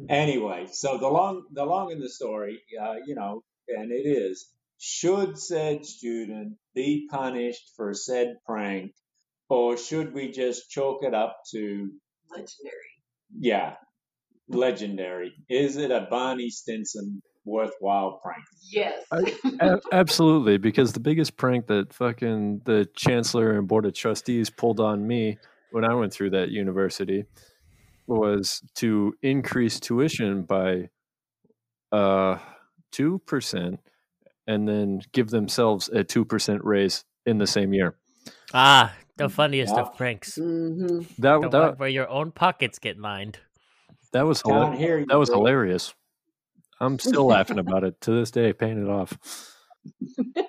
anyway, 0.09 0.67
so 0.71 0.99
the 0.99 1.09
long 1.09 1.45
the 1.53 1.65
long 1.65 1.91
in 1.91 2.01
the 2.01 2.09
story, 2.09 2.61
uh, 2.81 2.97
you 3.07 3.15
know, 3.15 3.43
and 3.69 3.91
it 3.93 4.07
is 4.07 4.49
should 4.79 5.39
said 5.39 5.87
student 5.87 6.57
be 6.75 7.09
punished 7.11 7.71
for 7.77 7.95
said 7.95 8.37
prank, 8.45 8.93
or 9.49 9.77
should 9.77 10.13
we 10.13 10.31
just 10.31 10.71
chalk 10.71 11.03
it 11.03 11.15
up 11.15 11.39
to 11.53 11.91
Legendary. 12.31 12.93
yeah, 13.39 13.77
legendary? 14.49 15.33
Is 15.49 15.77
it 15.77 15.91
a 15.91 16.07
Barney 16.11 16.51
Stinson 16.51 17.23
worthwhile 17.47 18.21
prank? 18.23 18.43
Yes. 18.71 19.03
a- 19.61 19.81
absolutely, 19.93 20.59
because 20.59 20.93
the 20.93 21.01
biggest 21.01 21.37
prank 21.39 21.67
that 21.69 21.93
fucking 21.95 22.61
the 22.65 22.87
chancellor 22.97 23.53
and 23.59 23.67
board 23.67 23.87
of 23.87 23.95
trustees 23.95 24.51
pulled 24.51 24.81
on 24.81 25.07
me 25.07 25.39
when 25.71 25.85
I 25.85 25.95
went 25.95 26.13
through 26.13 26.31
that 26.31 26.51
university 26.51 27.25
was 28.07 28.63
to 28.77 29.15
increase 29.23 29.81
tuition 29.81 30.43
by 30.43 30.89
uh 31.93 32.39
two 32.93 33.19
percent 33.27 33.81
and 34.47 34.69
then 34.69 35.01
give 35.13 35.29
themselves 35.31 35.89
a 35.89 36.05
two 36.05 36.25
percent 36.25 36.63
raise 36.65 37.05
in 37.27 37.39
the 37.39 37.47
same 37.47 37.73
year. 37.75 37.97
Ah, 38.55 38.95
the 39.17 39.29
funniest 39.29 39.75
Yeah. 39.75 39.83
of 39.83 39.97
pranks. 39.97 40.37
hmm 40.37 40.99
That 41.19 41.41
The 41.43 41.49
that 41.51 41.61
one 41.71 41.75
where 41.79 41.89
your 41.89 42.09
own 42.09 42.31
pockets 42.33 42.79
get 42.79 42.99
lined. 42.99 43.39
that 44.13 44.23
was 44.27 44.43
Down 44.43 44.73
hila- 44.75 44.79
here, 44.79 45.05
that 45.09 45.19
was 45.19 45.29
broke. 45.31 45.41
hilarious. 45.41 45.95
I'm 46.81 46.99
still 46.99 47.27
laughing 47.27 47.59
about 47.59 47.85
it 47.85 48.01
to 48.03 48.11
this 48.13 48.31
day, 48.31 48.53
paying 48.53 48.83
it 48.83 48.91
off. 48.91 49.17